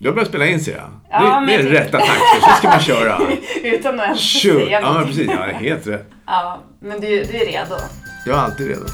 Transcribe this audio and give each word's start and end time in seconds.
Du 0.00 0.08
har 0.08 0.14
börjat 0.14 0.28
spela 0.28 0.46
in 0.46 0.60
ser 0.60 0.72
jag. 0.76 0.90
Ja, 1.10 1.40
det, 1.40 1.46
det 1.46 1.54
är 1.54 1.62
men- 1.62 1.72
rätta 1.72 1.98
takter, 1.98 2.40
så 2.40 2.56
ska 2.56 2.68
man 2.68 2.80
köra. 2.80 3.18
Utan 3.62 4.00
att 4.00 4.06
ens 4.06 4.20
Kör! 4.20 4.60
säga 4.60 4.80
Ja, 4.80 4.92
men 4.92 5.06
precis. 5.06 5.30
Ja, 5.30 5.42
helt 5.58 5.86
rätt. 5.86 6.10
Ja, 6.26 6.62
men 6.80 7.00
du, 7.00 7.06
du 7.08 7.36
är 7.36 7.46
redo? 7.46 7.74
Jag 8.26 8.38
är 8.38 8.40
alltid 8.42 8.68
redo. 8.68 8.84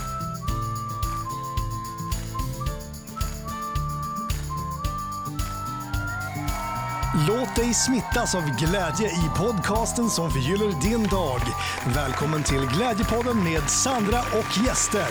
Låt 7.29 7.57
dig 7.57 7.75
smittas 7.75 8.35
av 8.35 8.43
glädje 8.59 9.09
i 9.09 9.31
podcasten 9.39 10.11
som 10.11 10.31
förgyller 10.31 10.81
din 10.83 11.07
dag. 11.09 11.41
Välkommen 11.95 12.43
till 12.43 12.67
Glädjepodden 12.77 13.45
med 13.45 13.71
Sandra 13.71 14.19
och 14.19 14.67
gäster. 14.67 15.09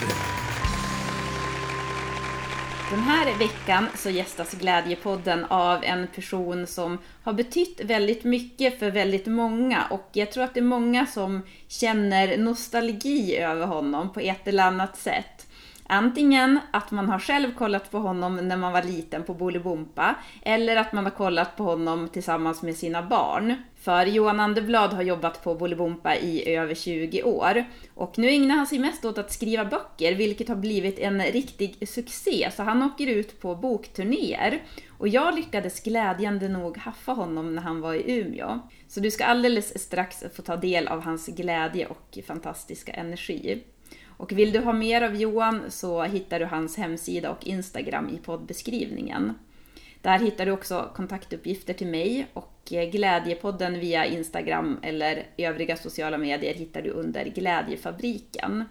Den 2.89 2.99
här 2.99 3.37
veckan 3.39 3.87
så 3.95 4.09
gästas 4.09 4.53
Glädjepodden 4.53 5.45
av 5.45 5.83
en 5.83 6.07
person 6.07 6.67
som 6.67 6.97
har 7.23 7.33
betytt 7.33 7.81
väldigt 7.83 8.23
mycket 8.23 8.79
för 8.79 8.91
väldigt 8.91 9.25
många 9.25 9.85
och 9.89 10.09
jag 10.11 10.31
tror 10.31 10.43
att 10.43 10.53
det 10.53 10.59
är 10.59 10.63
många 10.63 11.05
som 11.05 11.41
känner 11.67 12.37
nostalgi 12.37 13.37
över 13.37 13.65
honom 13.65 14.13
på 14.13 14.19
ett 14.19 14.47
eller 14.47 14.63
annat 14.63 14.97
sätt. 14.97 15.34
Antingen 15.87 16.59
att 16.71 16.91
man 16.91 17.09
har 17.09 17.19
själv 17.19 17.55
kollat 17.55 17.91
på 17.91 17.97
honom 17.97 18.35
när 18.35 18.57
man 18.57 18.73
var 18.73 18.83
liten 18.83 19.23
på 19.23 19.33
Bolibompa 19.33 20.15
eller 20.41 20.75
att 20.75 20.93
man 20.93 21.03
har 21.03 21.11
kollat 21.11 21.57
på 21.57 21.63
honom 21.63 22.09
tillsammans 22.09 22.61
med 22.61 22.75
sina 22.75 23.03
barn. 23.03 23.55
För 23.75 24.05
Johan 24.05 24.39
Anderblad 24.39 24.93
har 24.93 25.01
jobbat 25.01 25.43
på 25.43 25.55
Bolibompa 25.55 26.15
i 26.15 26.55
över 26.55 26.75
20 26.75 27.23
år 27.23 27.65
och 27.93 28.17
nu 28.17 28.29
ägnar 28.29 28.55
han 28.55 28.67
sig 28.67 28.79
mest 28.79 29.05
åt 29.05 29.17
att 29.17 29.31
skriva 29.31 29.65
böcker 29.65 30.15
vilket 30.15 30.47
har 30.47 30.55
blivit 30.55 30.99
en 30.99 31.21
riktig 31.21 31.89
succé 31.89 32.49
så 32.55 32.63
han 32.63 32.83
åker 32.83 33.07
ut 33.07 33.41
på 33.41 33.55
bokturnéer 33.55 34.61
och 34.97 35.07
jag 35.07 35.35
lyckades 35.35 35.83
glädjande 35.83 36.49
nog 36.49 36.77
haffa 36.77 37.11
honom 37.11 37.55
när 37.55 37.61
han 37.61 37.81
var 37.81 37.93
i 37.93 38.19
Umeå. 38.19 38.59
Så 38.87 38.99
du 38.99 39.11
ska 39.11 39.25
alldeles 39.25 39.83
strax 39.83 40.23
få 40.35 40.41
ta 40.41 40.55
del 40.55 40.87
av 40.87 41.01
hans 41.01 41.27
glädje 41.27 41.85
och 41.85 42.17
fantastiska 42.27 42.91
energi. 42.91 43.63
Och 44.17 44.31
vill 44.31 44.51
du 44.51 44.59
ha 44.59 44.73
mer 44.73 45.01
av 45.01 45.15
Johan 45.15 45.61
så 45.69 46.03
hittar 46.03 46.39
du 46.39 46.45
hans 46.45 46.77
hemsida 46.77 47.31
och 47.31 47.47
Instagram 47.47 48.09
i 48.09 48.17
poddbeskrivningen. 48.17 49.33
Där 50.01 50.19
hittar 50.19 50.45
du 50.45 50.51
också 50.51 50.91
kontaktuppgifter 50.95 51.73
till 51.73 51.87
mig 51.87 52.27
och 52.33 52.73
eh, 52.73 52.89
Glädjepodden 52.89 53.79
via 53.79 54.05
Instagram 54.05 54.79
eller 54.81 55.25
övriga 55.37 55.77
sociala 55.77 56.17
medier 56.17 56.53
hittar 56.53 56.81
du 56.81 56.89
under 56.89 57.25
Glädjefabriken. 57.25 58.63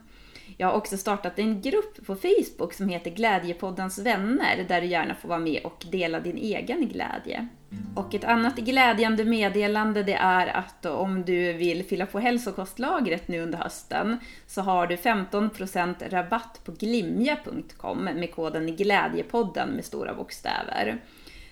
Jag 0.57 0.67
har 0.67 0.75
också 0.75 0.97
startat 0.97 1.39
en 1.39 1.61
grupp 1.61 2.07
på 2.07 2.17
Facebook 2.17 2.73
som 2.73 2.89
heter 2.89 3.11
Glädjepoddens 3.11 3.99
vänner 3.99 4.65
där 4.69 4.81
du 4.81 4.87
gärna 4.87 5.15
får 5.15 5.29
vara 5.29 5.39
med 5.39 5.61
och 5.65 5.85
dela 5.91 6.21
din 6.21 6.37
egen 6.37 6.89
glädje. 6.89 7.49
Och 7.95 8.15
ett 8.15 8.25
annat 8.25 8.57
glädjande 8.57 9.25
meddelande 9.25 10.03
det 10.03 10.15
är 10.15 10.47
att 10.47 10.87
om 10.87 11.25
du 11.25 11.53
vill 11.53 11.85
fylla 11.85 12.07
på 12.07 12.19
hälsokostlagret 12.19 13.29
nu 13.29 13.41
under 13.41 13.59
hösten 13.59 14.19
så 14.47 14.63
har 14.63 14.87
du 14.87 14.97
15% 14.97 16.11
rabatt 16.11 16.61
på 16.65 16.73
glimja.com 16.73 18.05
med 18.05 18.35
koden 18.35 18.77
Glädjepodden 18.77 19.69
med 19.69 19.85
stora 19.85 20.15
bokstäver. 20.15 21.01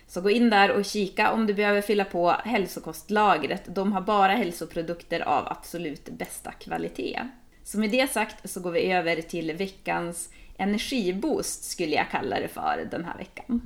Så 0.06 0.20
gå 0.20 0.30
in 0.30 0.50
där 0.50 0.70
och 0.70 0.84
kika 0.84 1.32
om 1.32 1.46
du 1.46 1.54
behöver 1.54 1.80
fylla 1.80 2.04
på 2.04 2.30
hälsokostlagret. 2.30 3.74
De 3.74 3.92
har 3.92 4.00
bara 4.00 4.32
hälsoprodukter 4.32 5.20
av 5.20 5.46
absolut 5.48 6.08
bästa 6.10 6.52
kvalitet. 6.52 7.20
Så 7.64 7.78
med 7.78 7.90
det 7.90 8.12
sagt 8.12 8.50
så 8.50 8.60
går 8.60 8.70
vi 8.70 8.92
över 8.92 9.16
till 9.16 9.52
veckans 9.52 10.28
energiboost 10.56 11.70
skulle 11.70 11.94
jag 11.94 12.10
kalla 12.10 12.40
det 12.40 12.48
för 12.48 12.88
den 12.90 13.04
här 13.04 13.18
veckan. 13.18 13.60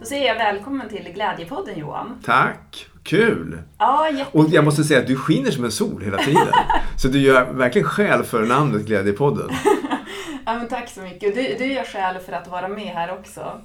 Då 0.00 0.04
säger 0.04 0.26
jag 0.26 0.34
välkommen 0.34 0.88
till 0.88 1.12
Glädjepodden 1.14 1.78
Johan. 1.78 2.18
Tack! 2.24 2.86
Kul! 3.02 3.58
Ja. 3.78 4.10
Och 4.32 4.48
jag 4.50 4.64
måste 4.64 4.84
säga 4.84 5.00
att 5.00 5.06
du 5.06 5.16
skiner 5.16 5.50
som 5.50 5.64
en 5.64 5.72
sol 5.72 6.02
hela 6.02 6.18
tiden. 6.18 6.48
Så 6.96 7.08
du 7.08 7.18
gör 7.18 7.52
verkligen 7.52 7.88
skäl 7.88 8.24
för 8.24 8.46
namnet 8.46 8.86
Glädjepodden. 8.86 9.50
ja 10.46 10.58
men 10.58 10.68
tack 10.68 10.88
så 10.88 11.00
mycket. 11.00 11.34
Du, 11.34 11.54
du 11.58 11.72
gör 11.72 11.84
skäl 11.84 12.18
för 12.26 12.32
att 12.32 12.48
vara 12.48 12.68
med 12.68 12.86
här 12.86 13.12
också. 13.12 13.60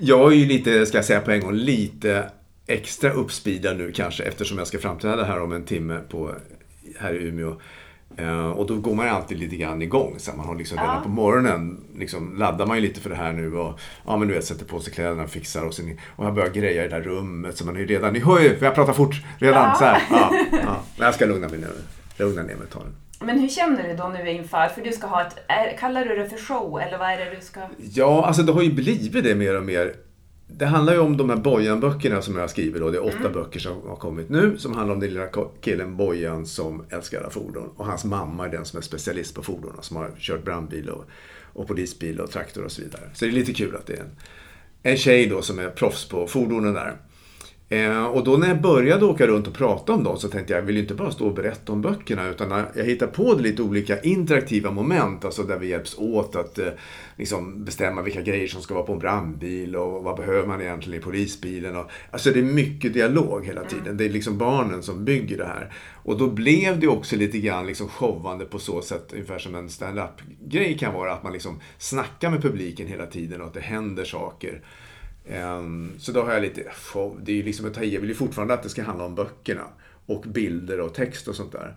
Jag 0.00 0.32
är 0.32 0.36
ju 0.36 0.46
lite, 0.46 0.86
ska 0.86 0.98
jag 0.98 1.04
säga 1.04 1.20
på 1.20 1.30
en 1.30 1.40
gång, 1.40 1.54
lite 1.54 2.30
extra 2.66 3.12
uppspeedad 3.12 3.76
nu 3.76 3.92
kanske 3.92 4.24
eftersom 4.24 4.58
jag 4.58 4.66
ska 4.66 4.78
framträda 4.78 5.24
här 5.24 5.42
om 5.42 5.52
en 5.52 5.64
timme 5.64 6.00
på, 6.08 6.34
här 7.00 7.14
i 7.14 7.28
Umeå. 7.28 7.54
Eh, 8.16 8.50
och 8.50 8.66
då 8.66 8.76
går 8.76 8.94
man 8.94 9.06
ju 9.06 9.12
alltid 9.12 9.38
lite 9.38 9.56
grann 9.56 9.82
igång. 9.82 10.14
Så 10.18 10.30
man 10.36 10.46
har 10.46 10.54
liksom 10.54 10.78
redan 10.78 10.94
Ja. 10.96 11.02
på 11.02 11.08
morgonen 11.08 11.80
liksom, 11.96 12.36
laddar 12.36 12.66
man 12.66 12.76
ju 12.76 12.82
lite 12.82 13.00
för 13.00 13.10
det 13.10 13.16
här 13.16 13.32
nu 13.32 13.56
och 13.56 13.80
ja, 14.06 14.16
men 14.16 14.28
du 14.28 14.34
vet, 14.34 14.44
sätter 14.44 14.64
på 14.64 14.80
sig 14.80 14.92
kläderna, 14.92 15.26
fixar 15.26 15.64
och, 15.64 15.74
sen, 15.74 15.98
och 16.16 16.24
jag 16.26 16.34
börjar 16.34 16.50
greja 16.50 16.84
i 16.84 16.88
det 16.88 16.94
där 16.96 17.02
rummet. 17.02 17.56
Så 17.56 17.66
man 17.66 17.76
är 17.76 17.80
ju 17.80 17.86
redan, 17.86 18.12
ni 18.12 18.18
hör 18.20 18.40
ju, 18.40 18.58
jag 18.60 18.74
pratar 18.74 18.92
fort 18.92 19.14
redan. 19.38 19.68
Ja. 19.68 19.74
Så 19.74 19.84
här, 19.84 20.02
ja, 20.10 20.32
ja. 20.64 20.82
Jag 20.98 21.14
ska 21.14 21.26
lugna 21.26 21.48
mig 21.48 21.58
nu. 21.58 21.66
Lugna 22.16 22.42
ner 22.42 22.54
mig 22.54 22.64
ett 22.64 22.70
tag. 22.72 22.82
Men 23.20 23.38
hur 23.40 23.48
känner 23.48 23.88
du 23.88 23.96
då 23.96 24.08
nu 24.08 24.30
inför? 24.30 24.68
För 24.68 24.82
du 24.82 24.92
ska 24.92 25.06
ha 25.06 25.26
ett, 25.26 25.36
är, 25.48 25.76
kallar 25.78 26.04
du 26.04 26.16
det 26.16 26.28
för 26.28 26.36
show 26.38 26.80
eller 26.80 26.98
vad 26.98 27.08
är 27.10 27.16
det 27.18 27.34
du 27.36 27.40
ska... 27.40 27.60
Ja, 27.92 28.26
alltså 28.26 28.42
det 28.42 28.52
har 28.52 28.62
ju 28.62 28.72
blivit 28.72 29.24
det 29.24 29.34
mer 29.34 29.56
och 29.56 29.62
mer. 29.64 29.94
Det 30.50 30.66
handlar 30.66 30.92
ju 30.92 30.98
om 30.98 31.16
de 31.16 31.30
här 31.30 31.36
Bojan-böckerna 31.36 32.22
som 32.22 32.34
jag 32.34 32.42
har 32.42 32.48
skrivit 32.48 32.80
då. 32.80 32.90
Det 32.90 32.96
är 32.96 33.04
åtta 33.04 33.28
böcker 33.28 33.60
som 33.60 33.88
har 33.88 33.96
kommit 33.96 34.28
nu 34.28 34.58
som 34.58 34.74
handlar 34.74 34.94
om 34.94 35.00
den 35.00 35.10
lilla 35.10 35.28
killen 35.60 35.96
Bojan 35.96 36.46
som 36.46 36.84
älskar 36.90 37.20
alla 37.20 37.30
fordon. 37.30 37.70
Och 37.76 37.86
hans 37.86 38.04
mamma 38.04 38.46
är 38.46 38.50
den 38.50 38.64
som 38.64 38.76
är 38.76 38.82
specialist 38.82 39.34
på 39.34 39.42
fordon. 39.42 39.72
Som 39.80 39.96
har 39.96 40.10
kört 40.18 40.44
brandbil 40.44 40.88
och, 40.88 41.04
och 41.52 41.66
polisbil 41.68 42.20
och 42.20 42.30
traktor 42.30 42.64
och 42.64 42.72
så 42.72 42.82
vidare. 42.82 43.02
Så 43.14 43.24
det 43.24 43.30
är 43.30 43.32
lite 43.32 43.54
kul 43.54 43.76
att 43.76 43.86
det 43.86 43.92
är 43.92 44.00
en, 44.00 44.10
en 44.82 44.96
tjej 44.96 45.26
då 45.26 45.42
som 45.42 45.58
är 45.58 45.70
proffs 45.70 46.08
på 46.08 46.26
fordonen 46.26 46.74
där. 46.74 46.96
Eh, 47.70 48.04
och 48.04 48.24
då 48.24 48.36
när 48.36 48.48
jag 48.48 48.60
började 48.60 49.04
åka 49.04 49.26
runt 49.26 49.46
och 49.46 49.54
prata 49.54 49.92
om 49.92 50.04
dem 50.04 50.18
så 50.18 50.28
tänkte 50.28 50.52
jag, 50.52 50.60
jag 50.60 50.66
vill 50.66 50.76
ju 50.76 50.82
inte 50.82 50.94
bara 50.94 51.10
stå 51.10 51.26
och 51.26 51.34
berätta 51.34 51.72
om 51.72 51.82
böckerna 51.82 52.28
utan 52.28 52.64
jag 52.74 52.84
hittar 52.84 53.06
på 53.06 53.34
lite 53.34 53.62
olika 53.62 54.00
interaktiva 54.00 54.70
moment, 54.70 55.24
alltså 55.24 55.42
där 55.42 55.58
vi 55.58 55.68
hjälps 55.68 55.98
åt 55.98 56.36
att 56.36 56.58
eh, 56.58 56.68
liksom 57.16 57.64
bestämma 57.64 58.02
vilka 58.02 58.22
grejer 58.22 58.48
som 58.48 58.62
ska 58.62 58.74
vara 58.74 58.84
på 58.84 58.92
en 58.92 58.98
brandbil 58.98 59.76
och 59.76 60.04
vad 60.04 60.16
behöver 60.16 60.46
man 60.46 60.60
egentligen 60.60 61.00
i 61.00 61.04
polisbilen. 61.04 61.76
Och, 61.76 61.90
alltså 62.10 62.30
det 62.30 62.38
är 62.38 62.44
mycket 62.44 62.94
dialog 62.94 63.46
hela 63.46 63.64
tiden. 63.64 63.96
Det 63.96 64.04
är 64.04 64.10
liksom 64.10 64.38
barnen 64.38 64.82
som 64.82 65.04
bygger 65.04 65.38
det 65.38 65.46
här. 65.46 65.72
Och 66.02 66.18
då 66.18 66.26
blev 66.26 66.80
det 66.80 66.88
också 66.88 67.16
lite 67.16 67.38
grann 67.38 67.66
liksom 67.66 67.88
showande 67.88 68.44
på 68.44 68.58
så 68.58 68.82
sätt, 68.82 69.12
ungefär 69.12 69.38
som 69.38 69.54
en 69.54 69.70
stand-up-grej 69.70 70.78
kan 70.78 70.94
vara, 70.94 71.12
att 71.12 71.22
man 71.22 71.32
liksom 71.32 71.60
snackar 71.78 72.30
med 72.30 72.42
publiken 72.42 72.86
hela 72.86 73.06
tiden 73.06 73.40
och 73.40 73.46
att 73.46 73.54
det 73.54 73.60
händer 73.60 74.04
saker. 74.04 74.60
Ehm, 75.30 75.92
Så 75.98 76.12
då 76.12 76.22
har 76.22 76.32
jag 76.32 76.42
lite 76.42 76.62
show. 76.72 77.18
Det 77.22 77.32
är 77.32 77.36
ju 77.36 77.42
liksom 77.42 77.66
att 77.66 77.74
ta 77.74 77.82
i. 77.82 77.94
Jag 77.94 78.00
vill 78.00 78.08
ju 78.10 78.14
fortfarande 78.16 78.54
att 78.54 78.62
det 78.62 78.68
ska 78.68 78.82
handla 78.82 79.04
om 79.04 79.14
böckerna. 79.14 79.64
Och 80.06 80.22
bilder 80.22 80.80
och 80.80 80.94
text 80.94 81.28
och 81.28 81.34
sånt 81.34 81.52
där. 81.52 81.74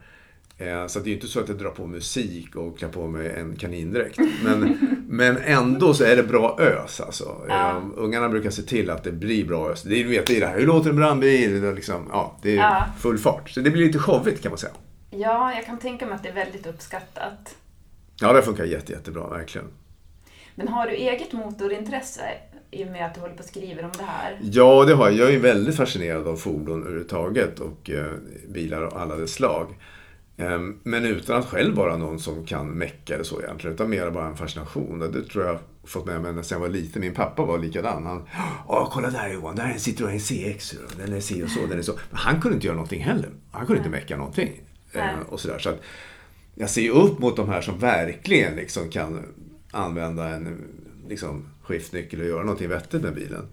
Eh, 0.58 0.88
Så 0.88 1.00
det 1.00 1.06
är 1.06 1.10
ju 1.10 1.16
inte 1.16 1.28
så 1.28 1.40
att 1.40 1.48
jag 1.50 1.58
drar 1.58 1.70
på 1.70 1.88
musik 1.88 2.56
och 2.56 2.78
klär 2.80 2.90
på 2.90 3.08
mig 3.08 3.30
en 3.38 3.56
kanindräkt. 3.56 4.20
Men, 4.44 4.78
men 5.08 5.38
ändå 5.38 5.94
så 5.94 6.04
är 6.04 6.16
det 6.16 6.24
bra 6.24 6.58
ös 6.60 7.02
alltså. 7.02 7.46
Ja. 7.50 7.78
Ehm, 7.78 7.94
Ungarna 7.98 8.30
brukar 8.30 8.50
se 8.50 8.62
till 8.62 8.90
att 8.90 9.04
det 9.04 9.12
blir 9.12 9.46
bra 9.46 9.72
ös. 9.72 9.84
Det 9.84 10.02
är, 10.02 10.06
vet, 10.08 10.28
det 10.28 10.36
är 10.38 10.40
det 10.40 10.48
här, 10.48 10.60
hur 10.60 10.68
låter 10.68 10.90
en 10.90 10.96
brandbil? 10.96 11.62
Det 11.62 11.68
är, 11.68 11.74
liksom, 11.76 12.08
ja, 12.12 12.38
det 12.42 12.52
är 12.52 12.56
Ja. 12.58 12.86
full 13.00 13.18
fart. 13.18 13.50
Så 13.50 13.60
det 13.60 13.70
blir 13.70 13.86
lite 13.86 14.00
showigt 14.00 14.42
kan 14.42 14.52
man 14.52 14.58
säga. 14.60 14.74
Ja, 15.12 15.54
jag 15.56 15.66
kan 15.66 15.78
tänka 15.80 16.06
mig 16.06 16.16
att 16.16 16.24
det 16.24 16.30
är 16.30 16.34
väldigt 16.34 16.66
uppskattat. 16.68 17.56
Ja, 18.22 18.34
det 18.34 18.42
funkar 18.42 18.64
jätte, 18.66 18.92
jättebra, 18.92 19.28
verkligen. 19.30 19.68
Men 20.56 20.68
har 20.68 20.88
du 20.88 20.94
eget 20.94 21.34
motorintresse 21.34 22.22
i 22.72 22.84
och 22.84 22.88
med 22.88 23.06
att 23.06 23.14
du 23.14 23.22
håller 23.22 23.36
på 23.36 23.40
och 23.40 23.50
skriver 23.50 23.84
om 23.84 23.92
det 23.98 24.04
här? 24.04 24.40
Ja, 24.42 24.86
det 24.86 24.94
har 24.94 25.09
jag. 25.09 25.18
Jag 25.18 25.34
är 25.34 25.40
väldigt 25.40 25.76
fascinerad 25.76 26.28
av 26.28 26.36
fordon 26.36 26.82
överhuvudtaget 26.82 27.59
och 27.59 27.90
eh, 27.90 28.12
bilar 28.50 28.82
av 28.82 28.98
alla 28.98 29.16
dess 29.16 29.34
slag. 29.34 29.76
Ehm, 30.38 30.80
men 30.84 31.06
utan 31.06 31.40
att 31.40 31.46
själv 31.46 31.76
vara 31.76 31.98
någon 31.98 32.20
som 32.20 32.46
kan 32.46 32.68
mecka 32.68 33.14
eller 33.14 33.24
så 33.24 33.42
egentligen, 33.42 33.74
utan 33.74 33.90
mer 33.90 34.12
bara 34.12 34.28
en 34.28 34.38
fascination. 34.38 35.00
Det 35.00 35.24
tror 35.24 35.46
jag 35.46 35.59
fått 35.84 36.06
med 36.06 36.22
mig 36.22 36.44
sen 36.44 36.56
jag 36.56 36.59
var 36.59 36.70
liten. 36.70 37.02
Min 37.02 37.14
pappa 37.14 37.46
var 37.46 37.58
likadan. 37.58 38.06
Han, 38.06 38.28
Åh, 38.68 38.90
kolla 38.92 39.09
där 39.09 39.34
Johan, 39.34 39.56
där 39.56 39.64
är 39.64 39.70
en 39.70 39.78
Citroën 39.78 40.20
CX. 40.20 40.76
Den 40.97 41.14
är 41.14 41.20
si 41.20 41.44
och 41.44 41.50
så, 41.50 41.66
den 41.66 41.78
är 41.78 41.82
så. 41.82 41.94
Men 42.09 42.20
han 42.20 42.41
kunde 42.41 42.56
inte 42.56 42.68
göra 42.68 42.76
någonting 42.76 43.03
heller. 43.03 43.29
Han 43.52 43.66
kunde 43.66 43.78
inte 43.78 43.90
mecka 43.90 44.18
någonting. 44.18 44.62
Ehm, 44.94 45.22
och 45.29 45.40
sådär. 45.40 45.59
Så 45.59 45.70
att 45.70 45.82
jag 46.56 46.70
ser 46.70 46.82
ju 46.82 46.91
upp 46.91 47.20
mot 47.20 47.35
de 47.35 47.50
här 47.50 47.62
som 47.62 47.79
verkligen 47.79 48.56
liksom 48.56 48.90
kan 48.90 49.26
använda 49.72 50.29
en 50.29 50.58
liksom, 51.08 51.46
skiftnyckel 51.63 52.19
och 52.19 52.28
göra 52.28 52.43
någonting 52.43 52.69
vettigt 52.69 53.02
med 53.02 53.16
bilen. 53.16 53.47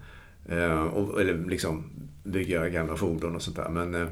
Eh, 0.49 0.83
och, 0.83 1.21
eller 1.21 1.49
liksom 1.49 1.83
bygga 2.23 2.69
gamla 2.69 2.95
fordon 2.95 3.35
och 3.35 3.41
sånt 3.41 3.57
där. 3.57 3.69
Men 3.69 3.95
eh, 3.95 4.07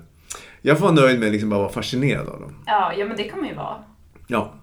jag 0.62 0.78
får 0.78 0.86
vara 0.86 0.96
nöjd 0.96 1.20
med 1.20 1.32
liksom 1.32 1.50
bara 1.50 1.60
vara 1.60 1.72
fascinerad 1.72 2.30
av 2.30 2.40
dem. 2.40 2.64
Ja, 2.66 2.94
ja 2.94 3.06
men 3.06 3.18
det 3.18 3.24
kan 3.24 3.40
man 3.40 3.50
ju 3.50 3.56
vara. 3.56 3.84
Ja. 4.28 4.54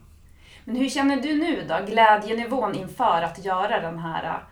Men 0.65 0.77
hur 0.77 0.89
känner 0.89 1.17
du 1.17 1.35
nu 1.35 1.65
då? 1.69 1.75
Glädjenivån 1.87 2.75
inför 2.75 3.23
att 3.23 3.45
göra 3.45 3.81
den 3.81 3.99
här, 3.99 4.43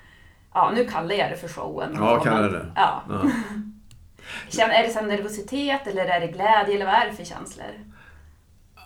ja 0.55 0.73
nu 0.75 0.85
kallar 0.85 1.15
jag 1.15 1.31
det 1.31 1.37
för 1.37 1.49
showen. 1.49 1.97
Ja, 1.99 2.21
kallar 2.21 2.51
det. 2.51 2.73
Ja. 2.77 3.03
ja. 3.09 3.23
Känner, 4.49 4.75
är 4.75 4.83
det 4.83 4.89
så 4.89 5.01
nervositet 5.01 5.87
eller 5.87 6.07
är 6.07 6.21
det 6.21 6.27
glädje 6.27 6.75
eller 6.75 6.87
vad 6.87 6.95
är 6.95 7.07
det 7.07 7.17
för 7.17 7.25
känslor? 7.25 7.92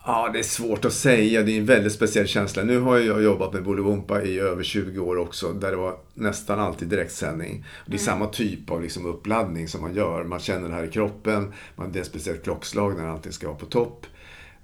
Ja, 0.08 0.30
det 0.32 0.38
är 0.38 0.42
svårt 0.42 0.84
att 0.84 0.92
säga. 0.92 1.42
Det 1.42 1.52
är 1.52 1.58
en 1.58 1.66
väldigt 1.66 1.92
speciell 1.92 2.26
känsla. 2.26 2.62
Nu 2.62 2.80
har 2.80 2.98
jag 2.98 3.22
jobbat 3.22 3.52
med 3.52 3.64
Bolibompa 3.64 4.22
i 4.22 4.38
över 4.38 4.62
20 4.62 5.00
år 5.00 5.16
också, 5.16 5.52
där 5.52 5.70
det 5.70 5.76
var 5.76 5.98
nästan 6.14 6.60
alltid 6.60 6.88
direktsändning. 6.88 7.64
Det 7.86 7.94
är 7.94 7.98
samma 7.98 8.26
typ 8.26 8.70
av 8.70 8.82
liksom 8.82 9.06
uppladdning 9.06 9.68
som 9.68 9.80
man 9.80 9.94
gör. 9.94 10.24
Man 10.24 10.38
känner 10.38 10.68
det 10.68 10.74
här 10.74 10.84
i 10.84 10.90
kroppen, 10.90 11.52
man, 11.76 11.92
det 11.92 11.98
är 11.98 12.00
ett 12.00 12.06
speciellt 12.06 12.44
klockslag 12.44 12.96
när 12.96 13.06
allting 13.06 13.32
ska 13.32 13.46
vara 13.46 13.58
på 13.58 13.66
topp. 13.66 14.06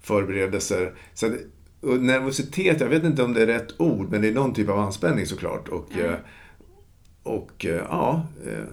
Förberedelser. 0.01 0.95
Så 1.15 1.27
att, 1.27 1.33
nervositet, 1.81 2.81
jag 2.81 2.89
vet 2.89 3.05
inte 3.05 3.23
om 3.23 3.35
det 3.35 3.43
är 3.43 3.47
rätt 3.47 3.81
ord, 3.81 4.11
men 4.11 4.23
det 4.23 4.29
är 4.29 4.33
någon 4.33 4.55
typ 4.55 4.69
av 4.69 4.79
anspänning 4.79 5.27
såklart. 5.27 5.69
Och, 5.69 5.99
eh, 5.99 6.15
och 7.23 7.67
eh, 7.67 7.83
ja, 7.89 8.27
eh, 8.47 8.65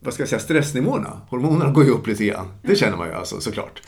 vad 0.00 0.14
ska 0.14 0.22
jag 0.22 0.28
säga, 0.28 0.40
stressnivåerna, 0.40 1.20
hormonerna 1.28 1.72
går 1.72 1.84
ju 1.84 1.90
upp 1.90 2.06
lite 2.06 2.24
grann. 2.24 2.48
Det 2.62 2.76
känner 2.76 2.96
man 2.96 3.08
ju 3.08 3.14
alltså 3.14 3.40
såklart. 3.40 3.82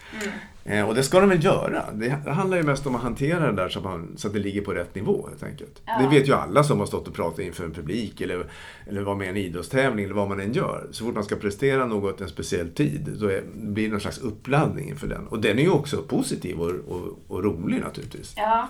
Eh, 0.64 0.88
Och 0.88 0.94
det 0.94 1.02
ska 1.02 1.20
de 1.20 1.28
väl 1.28 1.44
göra. 1.44 1.84
Det 1.92 2.16
det 2.24 2.30
handlar 2.30 2.56
ju 2.56 2.62
mest 2.62 2.86
om 2.86 2.94
att 2.94 3.02
hantera 3.02 3.46
det 3.46 3.52
där 3.62 3.68
så 3.68 3.78
att, 3.78 3.84
man, 3.84 4.14
så 4.16 4.26
att 4.28 4.34
det 4.34 4.40
ligger 4.40 4.60
på 4.60 4.72
rätt 4.72 4.94
nivå 4.94 5.26
helt 5.30 5.42
enkelt. 5.42 5.82
Det 6.00 6.08
vet 6.18 6.28
ju 6.28 6.32
alla 6.34 6.64
som 6.64 6.78
har 6.78 6.86
stått 6.86 7.08
och 7.08 7.14
pratat 7.14 7.38
inför 7.40 7.64
en 7.64 7.72
publik 7.74 8.20
eller, 8.20 8.46
eller 8.86 9.02
var 9.02 9.14
med 9.14 9.26
i 9.26 9.30
en 9.30 9.36
idrottstävling 9.36 10.04
eller 10.04 10.14
vad 10.14 10.28
man 10.28 10.40
än 10.40 10.52
gör. 10.52 10.86
Så 10.90 11.04
fort 11.04 11.14
man 11.14 11.24
ska 11.24 11.36
prestera 11.36 11.86
något 11.86 12.20
en 12.20 12.28
speciell 12.28 12.70
tid 12.70 13.16
då 13.20 13.26
är, 13.26 13.42
blir 13.54 13.84
det 13.84 13.90
någon 13.90 14.00
slags 14.00 14.18
uppladdning 14.18 14.88
inför 14.88 15.06
den. 15.06 15.26
Och 15.26 15.40
den 15.40 15.58
är 15.58 15.62
ju 15.62 15.70
också 15.70 16.02
positiv 16.02 16.60
och, 16.60 16.70
och, 16.88 17.18
och 17.28 17.44
rolig 17.44 17.80
naturligtvis. 17.80 18.34
Ja. 18.36 18.68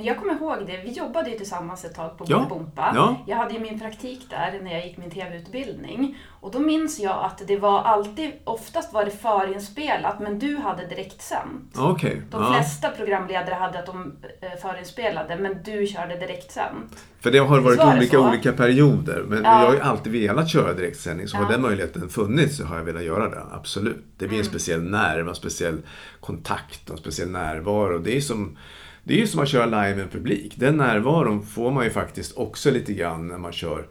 Men 0.00 0.06
jag 0.06 0.18
kommer 0.18 0.34
ihåg 0.34 0.56
det, 0.66 0.76
vi 0.84 0.90
jobbade 0.92 1.30
ju 1.30 1.36
tillsammans 1.36 1.84
ett 1.84 1.94
tag 1.94 2.18
på 2.18 2.24
Ja. 2.28 2.36
Bolibompa. 2.38 2.92
Ja. 2.94 3.16
Jag 3.26 3.36
hade 3.36 3.54
ju 3.54 3.60
min 3.60 3.80
praktik 3.80 4.26
där 4.30 4.60
när 4.62 4.72
jag 4.72 4.86
gick 4.86 4.96
min 4.98 5.10
TV-utbildning. 5.10 6.18
Och 6.40 6.50
då 6.50 6.58
minns 6.58 6.98
jag 7.00 7.24
att 7.24 7.42
det 7.46 7.56
var 7.56 7.82
alltid, 7.82 8.30
oftast 8.44 8.92
var 8.92 9.04
det 9.04 9.10
förinspelat, 9.10 10.20
men 10.20 10.38
du 10.38 10.56
hade 10.56 10.86
direktsänt. 10.86 11.74
Okej. 11.78 12.22
De 12.30 12.42
ja. 12.42 12.52
flesta 12.52 12.88
programledare 12.90 13.54
hade 13.54 13.78
att 13.78 13.86
de 13.86 14.12
eh, 14.40 14.48
förinspelade, 14.62 15.36
men 15.36 15.62
du 15.62 15.86
körde 15.86 16.16
direktsänt. 16.16 17.04
För 17.20 17.30
det 17.30 17.38
har 17.38 17.60
varit 17.60 17.78
det 17.78 17.96
olika 17.96 18.16
så. 18.16 18.28
olika 18.28 18.52
perioder. 18.52 19.24
Men 19.28 19.44
Ja. 19.44 19.60
jag 19.60 19.66
har 19.68 19.74
ju 19.74 19.80
alltid 19.80 20.12
velat 20.12 20.48
köra 20.50 20.72
direktsändning. 20.72 21.28
Så 21.28 21.36
Ja. 21.36 21.42
har 21.42 21.52
den 21.52 21.62
möjligheten 21.62 22.08
funnits 22.08 22.56
så 22.56 22.64
har 22.64 22.76
jag 22.76 22.84
velat 22.84 23.02
göra 23.04 23.28
det. 23.28 23.42
Absolut. 23.52 23.96
Det 24.18 24.28
blir 24.28 24.28
Mm. 24.28 24.38
en 24.40 24.44
speciell 24.44 24.82
nerv, 24.82 25.28
en 25.28 25.34
speciell 25.34 25.78
kontakt, 26.20 26.90
en 26.90 26.96
speciell 26.96 27.30
närvaro. 27.30 27.98
Det 27.98 28.16
är 28.16 28.20
som 28.20 28.56
det 29.04 29.14
är 29.14 29.18
ju 29.18 29.26
som 29.26 29.40
att 29.40 29.48
köra 29.48 29.66
live 29.66 29.94
med 29.94 30.12
publik. 30.12 30.54
Den 30.56 30.76
närvaron 30.76 31.46
får 31.46 31.70
man 31.70 31.84
ju 31.84 31.90
faktiskt 31.90 32.36
också 32.36 32.70
lite 32.70 32.92
grann 32.92 33.28
när 33.28 33.38
man 33.38 33.52
kör, 33.52 33.86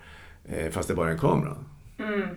eh, 0.45 0.71
fast 0.71 0.87
det 0.87 0.95
bara 0.95 1.07
är 1.07 1.13
en 1.13 1.19
kamera. 1.19 1.55
Mm. 1.99 2.27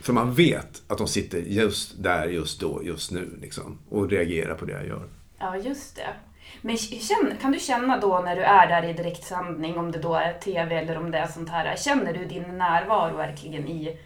För 0.00 0.12
man 0.12 0.34
vet 0.34 0.82
att 0.88 0.98
de 0.98 1.08
sitter 1.08 1.38
just 1.38 2.02
där, 2.02 2.26
just 2.26 2.60
då, 2.60 2.80
just 2.84 3.10
nu. 3.10 3.38
Liksom, 3.40 3.78
och 3.88 4.10
reagerar 4.10 4.54
på 4.54 4.64
det 4.64 4.72
jag 4.72 4.86
gör. 4.86 5.08
Ja, 5.38 5.56
just 5.56 5.96
det. 5.96 6.08
Men 6.62 6.76
kan 7.40 7.52
du 7.52 7.58
känna 7.58 8.00
då 8.00 8.22
när 8.24 8.36
du 8.36 8.42
är 8.42 8.68
där 8.68 8.90
i 8.90 8.92
direktsändning, 8.92 9.78
om 9.78 9.92
det 9.92 9.98
då 9.98 10.14
är 10.14 10.32
TV 10.32 10.74
eller 10.74 10.98
om 10.98 11.10
det 11.10 11.18
är 11.18 11.26
sånt 11.26 11.48
här, 11.48 11.76
känner 11.76 12.12
du 12.12 12.24
din 12.24 12.58
närvaro 12.58 13.16
verkligen 13.16 13.68
i 13.68 13.98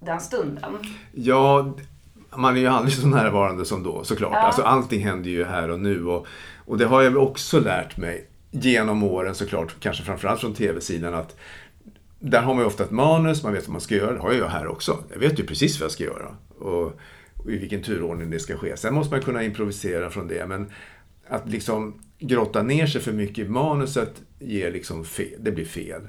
den 0.00 0.20
stunden? 0.20 0.78
Ja, 1.12 1.74
man 2.36 2.56
är 2.56 2.60
ju 2.60 2.66
aldrig 2.66 2.94
så 2.94 3.06
närvarande 3.06 3.64
som 3.64 3.82
då 3.82 4.04
såklart. 4.04 4.32
Ja. 4.32 4.38
Alltså, 4.38 4.62
allting 4.62 5.04
händer 5.04 5.30
ju 5.30 5.44
här 5.44 5.70
och 5.70 5.80
nu. 5.80 6.06
Och, 6.06 6.26
och 6.68 6.78
det 6.78 6.84
har 6.84 7.02
jag 7.02 7.16
också 7.16 7.60
lärt 7.60 7.96
mig 7.96 8.26
genom 8.50 9.02
åren 9.02 9.34
såklart, 9.34 9.74
kanske 9.80 10.02
framförallt 10.02 10.40
från 10.40 10.54
tv-sidan 10.54 11.14
att 11.14 11.36
där 12.20 12.42
har 12.42 12.54
man 12.54 12.62
ju 12.62 12.66
ofta 12.66 12.84
ett 12.84 12.90
manus, 12.90 13.42
man 13.42 13.52
vet 13.52 13.66
vad 13.66 13.72
man 13.72 13.80
ska 13.80 13.94
göra. 13.94 14.12
Det 14.12 14.20
har 14.20 14.32
jag 14.32 14.48
här 14.48 14.66
också. 14.66 15.04
Jag 15.12 15.18
vet 15.18 15.38
ju 15.38 15.46
precis 15.46 15.80
vad 15.80 15.84
jag 15.84 15.92
ska 15.92 16.04
göra. 16.04 16.36
Och, 16.58 16.92
och 17.36 17.50
i 17.50 17.58
vilken 17.58 17.82
turordning 17.82 18.30
det 18.30 18.38
ska 18.38 18.56
ske. 18.56 18.76
Sen 18.76 18.94
måste 18.94 19.14
man 19.14 19.22
kunna 19.22 19.42
improvisera 19.42 20.10
från 20.10 20.28
det. 20.28 20.46
Men 20.46 20.70
att 21.28 21.48
liksom 21.48 22.02
grotta 22.18 22.62
ner 22.62 22.86
sig 22.86 23.00
för 23.00 23.12
mycket 23.12 23.46
i 23.46 23.48
manuset 23.48 24.22
ger 24.38 24.72
liksom 24.72 25.04
fel, 25.04 25.34
det 25.38 25.52
blir 25.52 25.64
fel. 25.64 26.02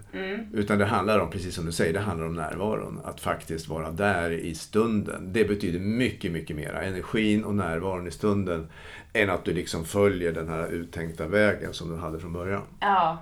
Utan 0.54 0.78
det 0.78 0.86
handlar 0.86 1.20
om, 1.20 1.30
precis 1.30 1.56
som 1.56 1.66
du 1.66 1.72
säger, 1.72 1.94
det 1.94 2.00
handlar 2.00 2.26
om 2.28 2.36
närvaron. 2.36 3.00
Att 3.04 3.20
faktiskt 3.20 3.68
vara 3.68 3.92
där 3.92 4.32
i 4.32 4.56
stunden. 4.56 5.34
Det 5.34 5.46
betyder 5.46 5.80
mycket, 5.80 6.32
mycket 6.32 6.56
mera. 6.56 6.82
Energin 6.82 7.44
och 7.44 7.56
närvaron 7.56 8.08
i 8.08 8.12
stunden. 8.12 8.68
Än 9.14 9.30
att 9.30 9.46
du 9.46 9.54
liksom 9.54 9.86
följer 9.86 10.32
den 10.32 10.50
här 10.50 10.68
uttänkta 10.68 11.28
vägen 11.28 11.74
som 11.74 11.90
du 11.90 11.98
hade 11.98 12.20
från 12.20 12.34
början. 12.34 12.62
Ja. 12.80 13.18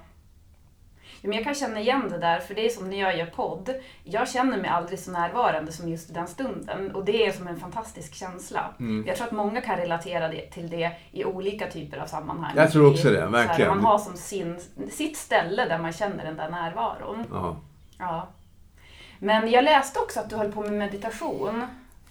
Men 1.21 1.33
jag 1.33 1.43
kan 1.43 1.55
känna 1.55 1.79
igen 1.79 2.09
det 2.09 2.17
där, 2.17 2.39
för 2.39 2.55
det 2.55 2.65
är 2.65 2.69
som 2.69 2.89
när 2.89 2.99
jag 2.99 3.17
gör 3.17 3.25
podd. 3.25 3.73
Jag 4.03 4.29
känner 4.29 4.57
mig 4.57 4.69
aldrig 4.69 4.99
så 4.99 5.11
närvarande 5.11 5.71
som 5.71 5.89
just 5.89 6.09
i 6.09 6.13
den 6.13 6.27
stunden. 6.27 6.95
Och 6.95 7.05
det 7.05 7.27
är 7.27 7.31
som 7.31 7.47
en 7.47 7.59
fantastisk 7.59 8.13
känsla. 8.13 8.73
Mm. 8.79 9.07
Jag 9.07 9.15
tror 9.15 9.27
att 9.27 9.33
många 9.33 9.61
kan 9.61 9.77
relatera 9.77 10.27
det, 10.27 10.41
till 10.41 10.69
det 10.69 10.91
i 11.11 11.25
olika 11.25 11.71
typer 11.71 11.97
av 11.97 12.05
sammanhang. 12.05 12.53
Jag 12.55 12.71
tror 12.71 12.91
också 12.91 13.09
det, 13.09 13.15
så 13.15 13.21
här, 13.21 13.27
verkligen. 13.27 13.69
Man 13.69 13.85
har 13.85 13.97
som 13.97 14.17
sin, 14.17 14.59
sitt 14.91 15.17
ställe 15.17 15.65
där 15.65 15.79
man 15.79 15.93
känner 15.93 16.25
den 16.25 16.35
där 16.35 16.49
närvaron. 16.49 17.25
Ja, 17.31 17.57
Ja. 17.99 18.27
Men 19.19 19.51
jag 19.51 19.63
läste 19.63 19.99
också 19.99 20.19
att 20.19 20.29
du 20.29 20.35
höll 20.35 20.51
på 20.51 20.61
med 20.61 20.73
meditation. 20.73 21.67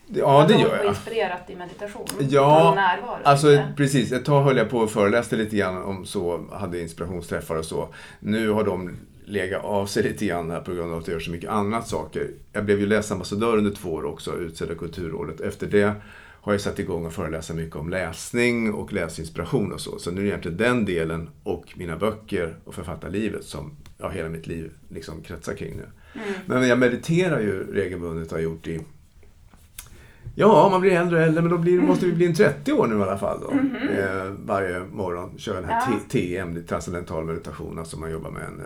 Ja, 0.07 0.47
det 0.49 0.55
gör 0.55 0.77
jag. 0.77 0.87
inspirerat 0.87 1.51
i 1.51 1.57
meditation. 1.57 2.07
Ja, 2.19 2.73
närvaro. 2.77 3.21
Alltså 3.25 3.63
precis, 3.77 4.13
ett 4.13 4.25
tag 4.25 4.43
höll 4.43 4.57
jag 4.57 4.71
på 4.71 4.79
och 4.79 4.91
föreläste 4.91 5.37
lite 5.37 5.57
grann 5.57 5.83
om 5.83 6.07
så, 6.07 6.45
hade 6.53 6.81
inspirationsträffar 6.81 7.57
och 7.57 7.65
så. 7.65 7.89
Nu 8.21 8.51
har 8.51 8.65
de 8.65 8.97
legat 9.25 9.65
av 9.65 9.87
sig 9.87 10.03
lite 10.03 10.27
grann 10.27 10.51
här 10.51 10.61
på 10.61 10.75
grund 10.75 10.93
av 10.93 10.99
att 10.99 11.07
jag 11.09 11.13
gör 11.13 11.21
så 11.21 11.31
mycket 11.31 11.51
annat 11.51 11.89
saker. 11.89 12.31
Jag 12.53 12.65
blev 12.65 12.81
ju 12.81 12.87
läsambassadör 12.87 13.57
under 13.57 13.71
två 13.71 13.93
år 13.93 14.05
också, 14.05 14.37
utsedd 14.39 14.71
av 14.71 14.75
Kulturrådet. 14.75 15.41
Efter 15.41 15.67
det 15.67 15.95
har 16.41 16.53
jag 16.53 16.61
satt 16.61 16.79
igång 16.79 17.07
och 17.07 17.13
föreläsa 17.13 17.55
mycket 17.55 17.77
om 17.77 17.91
läsning 17.91 18.75
och 18.75 18.93
läsinspiration 18.93 19.73
och 19.73 19.81
så. 19.81 19.99
Så 19.99 20.11
nu 20.11 20.21
är 20.21 20.25
det 20.25 20.29
egentligen 20.29 20.57
den 20.57 20.85
delen 20.85 21.31
och 21.43 21.65
mina 21.77 21.97
böcker 21.97 22.57
och 22.65 22.75
författarlivet 22.75 23.45
som 23.45 23.77
ja, 23.99 24.09
hela 24.09 24.29
mitt 24.29 24.47
liv 24.47 24.73
liksom 24.89 25.23
kretsar 25.23 25.55
kring 25.55 25.77
nu. 25.77 25.87
Men 26.47 26.69
jag 26.69 26.79
mediterar 26.79 27.41
ju 27.41 27.75
regelbundet 27.75 28.27
och 28.27 28.33
har 28.33 28.43
gjort 28.43 28.67
i 28.67 28.81
Ja, 30.39 30.69
man 30.71 30.81
blir 30.81 30.93
äldre 30.93 31.19
och 31.19 31.25
äldre, 31.25 31.43
men 31.43 31.51
då 31.51 31.59
blir, 31.59 31.81
måste 31.81 32.07
vi 32.07 32.13
bli 32.13 32.27
en 32.27 32.35
30 32.35 32.73
år 32.73 32.87
nu 32.87 32.99
i 32.99 33.03
alla 33.03 33.19
fall. 33.19 33.41
Då. 33.41 33.51
Eh, 34.01 34.33
varje 34.45 34.81
morgon 34.93 35.39
kör 35.39 35.55
den 35.55 35.65
här 35.65 35.83
Ja. 35.91 35.99
TM, 36.11 36.65
transcendental 36.69 37.25
meditation, 37.25 37.79
alltså 37.79 37.99
man 37.99 38.11
jobbar 38.11 38.31
med 38.31 38.43
en, 38.43 38.61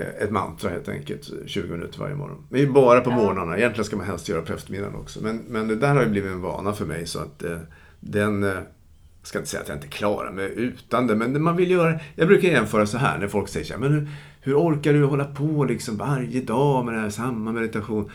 eh, 0.00 0.22
ett 0.22 0.30
mantra 0.30 0.70
helt 0.70 0.88
enkelt, 0.88 1.30
20 1.46 1.72
minuter 1.72 1.98
varje 2.00 2.14
morgon. 2.14 2.46
Men 2.48 2.60
det 2.60 2.66
är 2.66 2.70
bara 2.72 3.00
på 3.00 3.10
Ja. 3.10 3.16
morgnarna, 3.16 3.58
egentligen 3.58 3.84
ska 3.84 3.96
man 3.96 4.06
helst 4.06 4.28
göra 4.28 4.42
på 4.42 4.52
eftermiddagen 4.52 4.94
också. 4.94 5.20
Men, 5.22 5.36
men 5.48 5.68
det 5.68 5.76
där 5.76 5.94
har 5.94 6.02
ju 6.02 6.08
blivit 6.08 6.30
en 6.30 6.40
vana 6.40 6.72
för 6.72 6.86
mig 6.86 7.06
så 7.06 7.18
att 7.18 7.42
eh, 7.42 7.58
den, 8.00 8.42
eh, 8.44 8.48
jag 8.50 9.26
ska 9.26 9.38
inte 9.38 9.50
säga 9.50 9.62
att 9.62 9.68
jag 9.68 9.76
inte 9.76 9.88
klarar 9.88 10.32
mig 10.32 10.52
utan 10.56 11.06
det, 11.06 11.14
men 11.16 11.42
man 11.42 11.56
vill 11.56 11.70
göra, 11.70 11.98
jag 12.14 12.28
brukar 12.28 12.48
jämföra 12.48 12.86
så 12.86 12.98
här 12.98 13.18
när 13.18 13.28
folk 13.28 13.48
säger 13.48 13.66
så 13.66 13.72
här, 13.72 13.80
men 13.80 13.92
hur, 13.92 14.08
hur 14.40 14.54
orkar 14.54 14.92
du 14.92 15.04
hålla 15.04 15.24
på 15.24 15.64
liksom 15.64 15.96
varje 15.96 16.40
dag 16.40 16.84
med 16.84 16.94
det 16.94 17.00
här, 17.00 17.10
samma 17.10 17.52
meditation? 17.52 18.10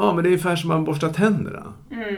Ja, 0.00 0.14
men 0.14 0.24
det 0.24 0.28
är 0.28 0.30
ungefär 0.30 0.56
som 0.56 0.68
man 0.68 0.84
borstar 0.84 1.08
tänderna. 1.12 1.72
Mm. 1.92 2.16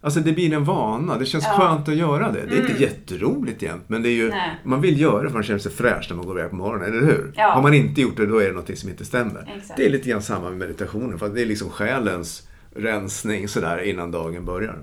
Alltså 0.00 0.20
det 0.20 0.32
blir 0.32 0.52
en 0.52 0.64
vana. 0.64 1.18
Det 1.18 1.26
känns 1.26 1.44
Ja. 1.44 1.50
skönt 1.58 1.88
att 1.88 1.94
göra 1.96 2.32
det. 2.32 2.46
Det 2.48 2.56
är 2.56 2.60
inte 2.70 2.82
jätteroligt 2.82 3.62
jämt, 3.62 3.84
men 3.86 4.02
det 4.02 4.08
är 4.08 4.12
ju, 4.12 4.28
Nej. 4.28 4.50
man 4.64 4.80
vill 4.80 5.00
göra 5.00 5.22
det 5.22 5.28
för 5.28 5.34
man 5.34 5.42
känner 5.42 5.58
sig 5.58 5.72
fräsch 5.72 6.06
när 6.10 6.16
man 6.16 6.26
går 6.26 6.38
iväg 6.38 6.50
på 6.50 6.56
morgonen, 6.56 6.88
eller 6.88 7.06
hur? 7.06 7.32
Ja. 7.36 7.50
Har 7.50 7.62
man 7.62 7.74
inte 7.74 8.00
gjort 8.00 8.16
det, 8.16 8.26
då 8.26 8.38
är 8.38 8.46
det 8.46 8.52
något 8.52 8.78
som 8.78 8.88
inte 8.90 9.04
stämmer. 9.04 9.54
Exakt. 9.56 9.76
Det 9.76 9.86
är 9.86 9.90
lite 9.90 10.08
grann 10.10 10.22
samma 10.22 10.48
med 10.48 10.58
meditationen, 10.58 11.18
för 11.18 11.28
det 11.28 11.42
är 11.42 11.46
liksom 11.46 11.70
själens 11.70 12.48
rensning 12.76 13.48
sådär 13.48 13.78
innan 13.82 14.10
dagen 14.10 14.44
börjar. 14.44 14.78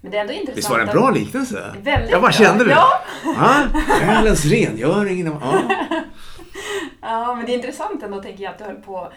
Men 0.00 0.10
det 0.10 0.16
är 0.16 0.20
ändå 0.20 0.32
intressant. 0.32 0.58
Visst 0.58 0.70
var 0.70 0.78
det 0.78 0.84
en 0.84 0.92
bra 0.96 1.10
liknelse? 1.10 1.74
Väldigt 1.82 2.10
jag 2.10 2.22
bara 2.22 2.32
kände 2.32 2.64
det. 2.64 2.70
Ja. 2.70 2.88
Ja, 3.24 3.64
själens 4.06 4.44
rengöring. 4.44 5.26
Ja. 5.26 5.62
Ja, 7.02 7.34
men 7.34 7.46
det 7.46 7.52
är 7.52 7.56
intressant 7.56 8.02
ändå 8.02 8.22
tänker 8.22 8.44
jag 8.44 8.50
att 8.52 8.58
du 8.58 8.64
höll 8.64 8.74
på 8.76 9.12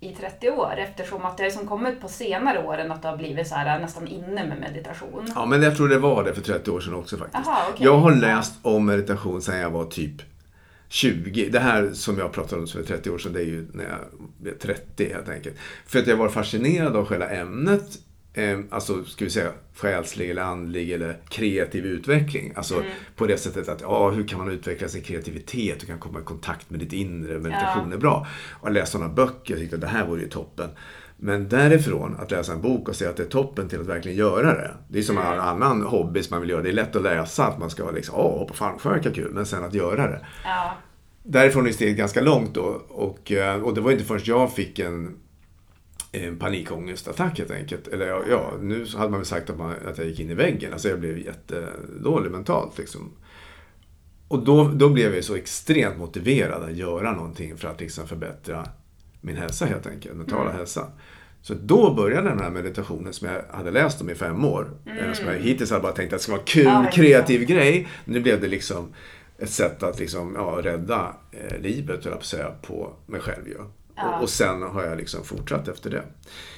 i 0.00 0.12
30 0.12 0.50
år 0.50 0.74
eftersom 0.78 1.24
att 1.24 1.36
det 1.36 1.42
har 1.42 1.50
som 1.50 1.66
kommit 1.66 2.00
på 2.00 2.08
senare 2.08 2.64
åren 2.64 2.92
att 2.92 3.02
det 3.02 3.08
har 3.08 3.16
blivit 3.16 3.48
så 3.48 3.54
här 3.54 3.80
nästan 3.80 4.06
inne 4.06 4.46
med 4.46 4.60
meditation. 4.60 5.32
ja, 5.34 5.46
men 5.46 5.62
jag 5.62 5.76
tror 5.76 5.88
det 5.88 5.98
var 5.98 6.24
det 6.24 6.34
för 6.34 6.42
30 6.42 6.70
år 6.70 6.80
sedan 6.80 6.94
också 6.94 7.16
faktiskt. 7.16 7.46
Jaha, 7.46 7.58
okej. 7.70 7.86
Jag 7.86 7.98
har 7.98 8.14
läst 8.14 8.54
om 8.62 8.86
meditation 8.86 9.42
sedan 9.42 9.58
jag 9.58 9.70
var 9.70 9.84
typ 9.84 10.22
20. 10.88 11.48
Det 11.48 11.58
här 11.58 11.90
som 11.92 12.18
jag 12.18 12.32
pratade 12.32 12.62
om 12.62 12.68
för 12.68 12.82
30 12.82 13.10
år 13.10 13.18
sedan, 13.18 13.32
det 13.32 13.40
är 13.40 13.44
ju 13.44 13.66
när 13.72 13.84
jag 13.84 13.98
blev 14.38 14.58
30 14.58 15.12
helt 15.12 15.28
enkelt. 15.28 15.56
För 15.86 15.98
att 15.98 16.06
jag 16.06 16.16
var 16.16 16.28
fascinerad 16.28 16.96
av 16.96 17.06
själva 17.06 17.28
ämnet. 17.28 17.98
Eh, 18.38 18.58
alltså, 18.70 19.04
ska 19.04 19.24
vi 19.24 19.30
säga 19.30 19.50
själslig 19.76 20.30
eller 20.30 20.42
andlig 20.42 20.90
eller 20.92 21.16
kreativ 21.28 21.86
utveckling. 21.86 22.52
Alltså 22.56 22.74
Mm. 22.74 22.86
på 23.16 23.26
det 23.26 23.38
sättet 23.38 23.68
att, 23.68 23.80
ja, 23.80 24.10
hur 24.10 24.28
kan 24.28 24.38
man 24.38 24.50
utveckla 24.50 24.88
sin 24.88 25.02
kreativitet? 25.02 25.80
Du 25.80 25.86
kan 25.86 25.98
komma 25.98 26.20
i 26.20 26.22
kontakt 26.22 26.70
med 26.70 26.80
ditt 26.80 26.92
inre. 26.92 27.38
Meditation 27.38 27.88
Ja. 27.90 27.94
är 27.96 28.00
bra. 28.00 28.26
Och 28.52 28.68
jag 28.68 28.74
läste 28.74 28.90
sådana 28.92 29.12
böcker 29.14 29.54
och 29.54 29.60
tyckte 29.60 29.76
att 29.76 29.80
det 29.82 29.86
här 29.88 30.06
vore 30.06 30.20
ju 30.22 30.28
toppen. 30.28 30.68
Men 31.16 31.48
därifrån, 31.48 32.16
att 32.18 32.30
läsa 32.30 32.52
en 32.52 32.60
bok 32.62 32.88
och 32.88 32.96
säga 32.96 33.10
att 33.10 33.16
det 33.16 33.22
är 33.22 33.26
toppen 33.28 33.68
till 33.68 33.80
att 33.80 33.86
verkligen 33.86 34.18
göra 34.18 34.54
det. 34.54 34.74
Det 34.88 34.98
är 34.98 35.02
som 35.02 35.18
all 35.18 35.38
annan 35.38 35.82
hobby 35.82 36.22
som 36.22 36.34
man 36.34 36.40
vill 36.40 36.50
göra. 36.50 36.62
Det 36.62 36.68
är 36.68 36.72
lätt 36.72 36.96
att 36.96 37.02
läsa 37.02 37.46
att 37.46 37.58
man 37.58 37.70
ska 37.70 37.90
liksom, 37.90 38.14
åh, 38.14 38.38
hoppa 38.38 38.54
fallskärm, 38.54 38.92
verkar 38.92 39.10
kul. 39.10 39.30
Men 39.32 39.46
sen 39.46 39.64
att 39.64 39.74
göra 39.74 40.06
det. 40.10 40.26
Ja. 40.44 40.74
Därifrån 41.22 41.66
är 41.66 41.72
steget 41.72 41.96
ganska 41.96 42.20
långt 42.20 42.54
då. 42.54 42.82
Och, 42.88 43.32
eh, 43.32 43.62
och 43.62 43.74
det 43.74 43.80
var 43.80 43.90
inte 43.92 44.04
först 44.04 44.26
jag 44.26 44.52
fick 44.54 44.78
en, 44.78 45.16
en 46.12 46.38
panikångestattack 46.38 47.38
helt 47.38 47.50
enkelt. 47.50 47.88
Eller 47.88 48.06
ja, 48.06 48.22
ja, 48.30 48.52
nu 48.60 48.86
hade 48.96 49.10
man 49.10 49.20
väl 49.20 49.26
sagt 49.26 49.50
att, 49.50 49.58
man, 49.58 49.74
att 49.86 49.98
jag 49.98 50.06
gick 50.06 50.20
in 50.20 50.30
i 50.30 50.34
väggen. 50.34 50.72
Alltså 50.72 50.88
jag 50.88 51.00
blev 51.00 51.18
jättedålig 51.18 52.30
mentalt 52.30 52.78
liksom. 52.78 53.12
Och 54.28 54.44
då, 54.44 54.68
då 54.68 54.88
blev 54.88 55.14
jag 55.14 55.24
så 55.24 55.34
extremt 55.34 55.98
motiverad 55.98 56.62
att 56.62 56.76
göra 56.76 57.12
någonting 57.12 57.56
för 57.56 57.68
att 57.68 57.80
liksom 57.80 58.08
förbättra 58.08 58.66
min 59.20 59.36
hälsa 59.36 59.66
helt 59.66 59.86
enkelt, 59.86 60.16
mentala 60.16 60.44
mm. 60.44 60.56
hälsa. 60.56 60.86
Så 61.42 61.54
då 61.54 61.94
började 61.94 62.28
den 62.28 62.40
här 62.40 62.50
meditationen 62.50 63.12
som 63.12 63.28
jag 63.28 63.42
hade 63.56 63.70
läst 63.70 64.00
om 64.00 64.10
i 64.10 64.14
fem 64.14 64.44
år. 64.44 64.70
Mm. 64.86 65.14
Som 65.14 65.26
jag 65.26 65.34
hittills 65.34 65.70
hade 65.70 65.82
bara 65.82 65.92
tänkt 65.92 66.12
att 66.12 66.18
det 66.18 66.22
skulle 66.22 66.36
vara 66.36 66.46
kul, 66.46 66.64
ja, 66.64 66.90
kreativ 66.92 67.44
grej. 67.44 67.88
Nu 68.04 68.20
blev 68.20 68.40
det 68.40 68.48
liksom 68.48 68.92
ett 69.38 69.50
sätt 69.50 69.82
att 69.82 69.98
liksom, 69.98 70.34
ja, 70.34 70.60
rädda 70.62 71.16
eh, 71.30 71.58
livet, 71.60 72.04
jag 72.04 72.18
på 72.18 72.24
säga, 72.24 72.50
på 72.62 72.92
mig 73.06 73.20
själv. 73.20 73.44
Ja. 73.58 73.70
Ja. 73.98 74.18
Och, 74.18 74.30
sen 74.30 74.62
har 74.62 74.84
jag 74.84 74.96
liksom 74.96 75.24
fortsatt 75.24 75.68
efter 75.68 75.90
det. 75.90 76.02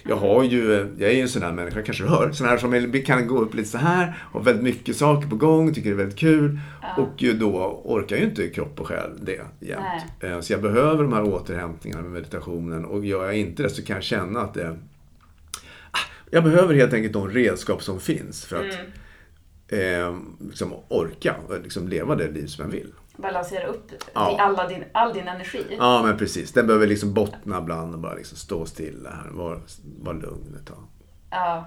Jag 0.02 0.16
har 0.16 0.44
ju, 0.44 0.88
jag 0.99 1.11
är 1.11 1.14
ju 1.14 1.20
en 1.20 1.28
sån 1.28 1.42
här 1.42 1.52
människa, 1.52 1.82
kanske 1.82 2.04
du 2.04 2.09
hör, 2.09 2.32
sån 2.32 2.47
här 2.47 2.59
som 2.59 3.02
kan 3.06 3.26
gå 3.26 3.38
upp 3.38 3.54
lite 3.54 3.68
så 3.68 3.78
här, 3.78 4.25
har 4.32 4.40
väldigt 4.40 4.64
mycket 4.64 4.97
saker 4.97 5.28
på 5.28 5.37
gång, 5.37 5.75
tycker 5.75 5.90
det 5.90 5.94
är 5.94 5.99
väldigt 5.99 6.18
kul. 6.18 6.59
Ja. 6.82 7.02
Och 7.02 7.25
då 7.38 7.82
orkar 7.85 8.16
ju 8.16 8.25
inte 8.25 8.49
kropp 8.49 8.80
och 8.80 8.87
själ 8.87 9.11
det 9.23 9.40
jämt. 9.61 9.85
Nej. 10.20 10.32
Eh, 10.32 10.40
så 10.40 10.52
jag 10.52 10.62
behöver 10.62 11.02
de 11.02 11.12
här 11.12 11.23
återhämtningarna 11.23 12.02
med 12.02 12.12
meditationen 12.12 12.85
och 12.85 13.04
gör 13.04 13.25
jag 13.25 13.37
inte 13.37 13.62
det 13.62 13.70
så 13.70 13.82
kan 13.82 13.94
jag 13.94 14.04
känna 14.04 14.40
att 14.40 14.54
det 14.54 14.78
ah, 15.90 15.99
jag 16.30 16.44
behöver 16.44 16.75
helt 16.75 16.92
enkelt 16.92 17.12
de 17.12 17.30
redskap 17.30 17.82
som 17.82 18.00
finns 18.00 18.44
för 18.44 18.56
att 18.56 18.75
mm. 19.70 20.06
eh, 20.06 20.14
liksom 20.47 20.73
orka 20.88 21.37
och 21.49 21.61
liksom 21.62 21.88
leva 21.88 22.16
det 22.16 22.30
liv 22.30 22.47
som 22.47 22.64
jag 22.64 22.73
vill 22.73 22.92
balansera 23.21 23.67
upp 23.67 23.91
ja. 24.15 24.37
alla 24.41 24.69
din, 24.69 24.85
all 24.93 25.12
din 25.15 25.29
energi. 25.29 25.77
Ja, 25.79 26.03
men 26.03 26.19
precis. 26.19 26.53
Den 26.53 26.67
behöver 26.67 26.87
liksom 26.87 27.15
bottna 27.15 27.59
ibland 27.59 27.95
och 27.95 28.00
bara 28.00 28.15
liksom 28.15 28.39
stå 28.39 28.67
stilla 28.67 29.11
här. 29.11 29.31
Var, 29.31 29.61
var 29.99 30.15
lugn 30.15 30.57
ett 30.61 30.67
tag. 30.67 30.85
Ja. 31.31 31.65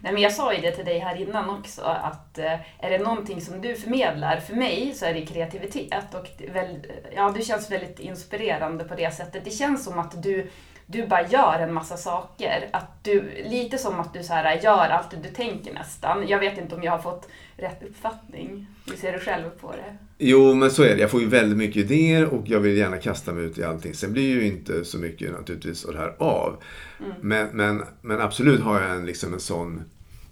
Nej, 0.00 0.12
men 0.12 0.22
jag 0.22 0.32
sa 0.32 0.54
ju 0.54 0.60
det 0.60 0.72
till 0.72 0.84
dig 0.84 0.98
här 0.98 1.16
innan 1.16 1.50
också, 1.50 1.82
att 1.82 2.38
eh, 2.38 2.52
är 2.78 2.90
det 2.90 2.98
någonting 2.98 3.40
som 3.40 3.60
du 3.60 3.74
förmedlar, 3.74 4.40
för 4.40 4.54
mig 4.54 4.94
så 4.94 5.06
är 5.06 5.14
det 5.14 5.26
kreativitet. 5.26 6.14
Och 6.14 6.26
väl, 6.54 6.86
ja, 7.16 7.32
du 7.36 7.42
känns 7.42 7.70
väldigt 7.70 7.98
inspirerande 7.98 8.84
på 8.84 8.94
det 8.94 9.14
sättet. 9.14 9.44
Det 9.44 9.50
känns 9.50 9.84
som 9.84 9.98
att 9.98 10.22
du 10.22 10.50
du 10.92 11.06
bara 11.06 11.28
gör 11.28 11.58
en 11.58 11.74
massa 11.74 11.96
saker. 11.96 12.68
Att 12.72 13.04
du, 13.04 13.30
lite 13.44 13.78
som 13.78 14.00
att 14.00 14.14
du 14.14 14.22
så 14.22 14.32
här, 14.32 14.60
gör 14.60 14.88
allt 14.88 15.22
du 15.22 15.28
tänker 15.28 15.74
nästan. 15.74 16.28
Jag 16.28 16.38
vet 16.38 16.58
inte 16.58 16.74
om 16.74 16.82
jag 16.82 16.92
har 16.92 16.98
fått 16.98 17.28
rätt 17.56 17.82
uppfattning. 17.82 18.66
Hur 18.86 18.96
ser 18.96 19.12
du 19.12 19.18
själv 19.18 19.50
på 19.60 19.72
det? 19.72 19.96
Jo, 20.18 20.54
men 20.54 20.70
så 20.70 20.82
är 20.82 20.94
det. 20.94 21.00
Jag 21.00 21.10
får 21.10 21.20
ju 21.20 21.26
väldigt 21.26 21.58
mycket 21.58 21.76
idéer 21.76 22.26
och 22.26 22.42
jag 22.46 22.60
vill 22.60 22.76
gärna 22.76 22.96
kasta 22.96 23.32
mig 23.32 23.44
ut 23.44 23.58
i 23.58 23.64
allting. 23.64 23.94
Sen 23.94 24.12
blir 24.12 24.28
ju 24.28 24.46
inte 24.46 24.84
så 24.84 24.98
mycket 24.98 25.32
naturligtvis 25.32 25.84
av 25.84 25.92
det 25.92 25.98
här 25.98 26.14
av. 26.18 26.62
Mm. 27.00 27.12
Men, 27.20 27.48
men, 27.48 27.84
men 28.00 28.20
absolut 28.20 28.60
har 28.60 28.80
jag 28.80 28.90
en, 28.90 29.06
liksom 29.06 29.32
en 29.32 29.40
sån 29.40 29.82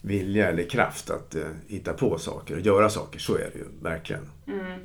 vilja 0.02 0.48
eller 0.48 0.62
kraft 0.62 1.10
att 1.10 1.36
uh, 1.36 1.42
hitta 1.68 1.92
på 1.92 2.18
saker 2.18 2.54
och 2.54 2.60
göra 2.60 2.88
saker. 2.88 3.18
Så 3.18 3.34
är 3.34 3.50
det 3.52 3.58
ju 3.58 3.64
verkligen. 3.82 4.30
Mm. 4.46 4.80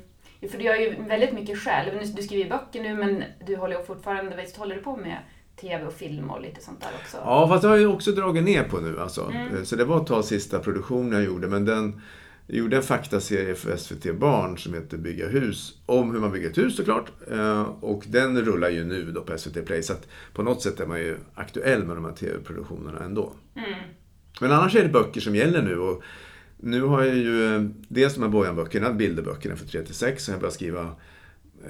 För 0.50 0.58
du 0.58 0.64
gör 0.64 0.76
ju 0.76 0.94
väldigt 1.08 1.32
mycket 1.32 1.58
själv. 1.58 2.14
Du 2.16 2.22
skriver 2.22 2.50
böcker 2.50 2.82
nu 2.82 2.94
men 2.94 3.24
du 3.46 3.56
håller 3.56 3.82
fortfarande, 3.82 4.36
visst 4.36 4.56
håller 4.56 4.74
du 4.74 4.82
på 4.82 4.96
med 4.96 5.18
tv 5.60 5.86
och 5.86 5.92
film 5.92 6.30
och 6.30 6.40
lite 6.40 6.60
sånt 6.60 6.80
där 6.80 6.90
också. 7.02 7.16
Ja, 7.16 7.48
fast 7.48 7.62
det 7.62 7.68
har 7.68 7.76
jag 7.76 7.94
också 7.94 8.12
dragit 8.12 8.44
ner 8.44 8.64
på 8.64 8.80
nu 8.80 9.00
alltså. 9.00 9.30
Mm. 9.34 9.64
Så 9.64 9.76
det 9.76 9.84
var 9.84 10.00
ett 10.00 10.06
tag 10.06 10.24
sista 10.24 10.58
produktionen 10.58 11.12
jag 11.12 11.24
gjorde, 11.24 11.48
men 11.48 11.64
den 11.64 12.00
jag 12.46 12.58
gjorde 12.58 12.76
en 12.76 12.82
faktaserie 12.82 13.54
för 13.54 13.76
SVT 13.76 14.18
Barn 14.18 14.58
som 14.58 14.74
heter 14.74 14.98
Bygga 14.98 15.28
hus, 15.28 15.78
om 15.86 16.12
hur 16.12 16.20
man 16.20 16.32
bygger 16.32 16.50
ett 16.50 16.58
hus 16.58 16.76
såklart. 16.76 17.12
Eh, 17.30 17.62
och 17.62 18.04
den 18.06 18.40
rullar 18.44 18.70
ju 18.70 18.84
nu 18.84 19.12
då 19.12 19.22
på 19.22 19.38
SVT 19.38 19.66
Play, 19.66 19.82
så 19.82 19.92
att 19.92 20.08
på 20.32 20.42
något 20.42 20.62
sätt 20.62 20.80
är 20.80 20.86
man 20.86 20.98
ju 20.98 21.18
aktuell 21.34 21.84
med 21.84 21.96
de 21.96 22.04
här 22.04 22.12
tv-produktionerna 22.12 23.04
ändå. 23.04 23.32
Mm. 23.54 23.78
Men 24.40 24.52
annars 24.52 24.76
är 24.76 24.82
det 24.82 24.88
böcker 24.88 25.20
som 25.20 25.34
gäller 25.34 25.62
nu. 25.62 25.78
Och 25.78 26.02
nu 26.56 26.82
har 26.82 27.02
jag 27.02 27.16
ju 27.16 27.54
eh, 27.54 27.62
dels 27.88 28.14
de 28.14 28.22
här 28.22 28.28
Bojan-böckerna, 28.28 28.92
bilderböckerna 28.92 29.56
för 29.56 29.66
3 29.66 29.86
6, 29.86 30.24
så 30.24 30.30
jag 30.30 30.40
börjat 30.40 30.54
skriva 30.54 30.92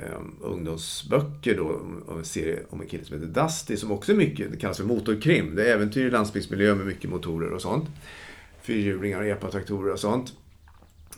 eh, 0.02 0.20
ungdomsböcker 0.40 1.56
då, 1.56 1.80
om 2.06 2.18
en 2.18 2.24
serie 2.24 2.62
om 2.70 2.80
en 2.80 2.86
kille 2.86 3.04
som 3.04 3.20
heter 3.20 3.42
Dusty 3.42 3.76
som 3.76 3.92
också 3.92 4.12
är 4.12 4.16
mycket, 4.16 4.52
det 4.52 4.56
kallas 4.56 4.76
för 4.76 4.84
motorkrim. 4.84 5.54
Det 5.54 5.70
är 5.70 5.74
äventyr 5.74 6.06
i 6.06 6.10
landsbygdsmiljö 6.10 6.74
med 6.74 6.86
mycket 6.86 7.10
motorer 7.10 7.50
och 7.50 7.62
sånt. 7.62 7.88
Fyrhjulingar 8.62 9.20
och 9.20 9.26
epatraktorer 9.26 9.92
och 9.92 10.00
sånt. 10.00 10.32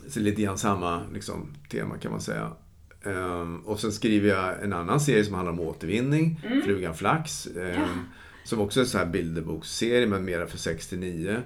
Så 0.07 0.19
lite 0.19 0.41
grann 0.41 0.57
samma 0.57 1.01
liksom, 1.13 1.47
tema 1.69 1.97
kan 1.97 2.11
man 2.11 2.21
säga. 2.21 2.51
Um, 3.03 3.59
och 3.65 3.79
sen 3.79 3.91
skriver 3.91 4.29
jag 4.29 4.63
en 4.63 4.73
annan 4.73 4.99
serie 4.99 5.25
som 5.25 5.33
handlar 5.33 5.53
om 5.53 5.59
återvinning, 5.59 6.41
mm. 6.45 6.61
Frugan 6.61 6.95
Flax. 6.95 7.47
Um, 7.55 7.67
ja. 7.67 7.87
Som 8.43 8.59
också 8.59 8.79
är 8.79 8.83
en 8.83 8.89
sån 8.89 8.99
här 8.99 9.07
bilderboksserie, 9.07 10.07
men 10.07 10.25
mera 10.25 10.47
för 10.47 10.57
69. 10.57 11.37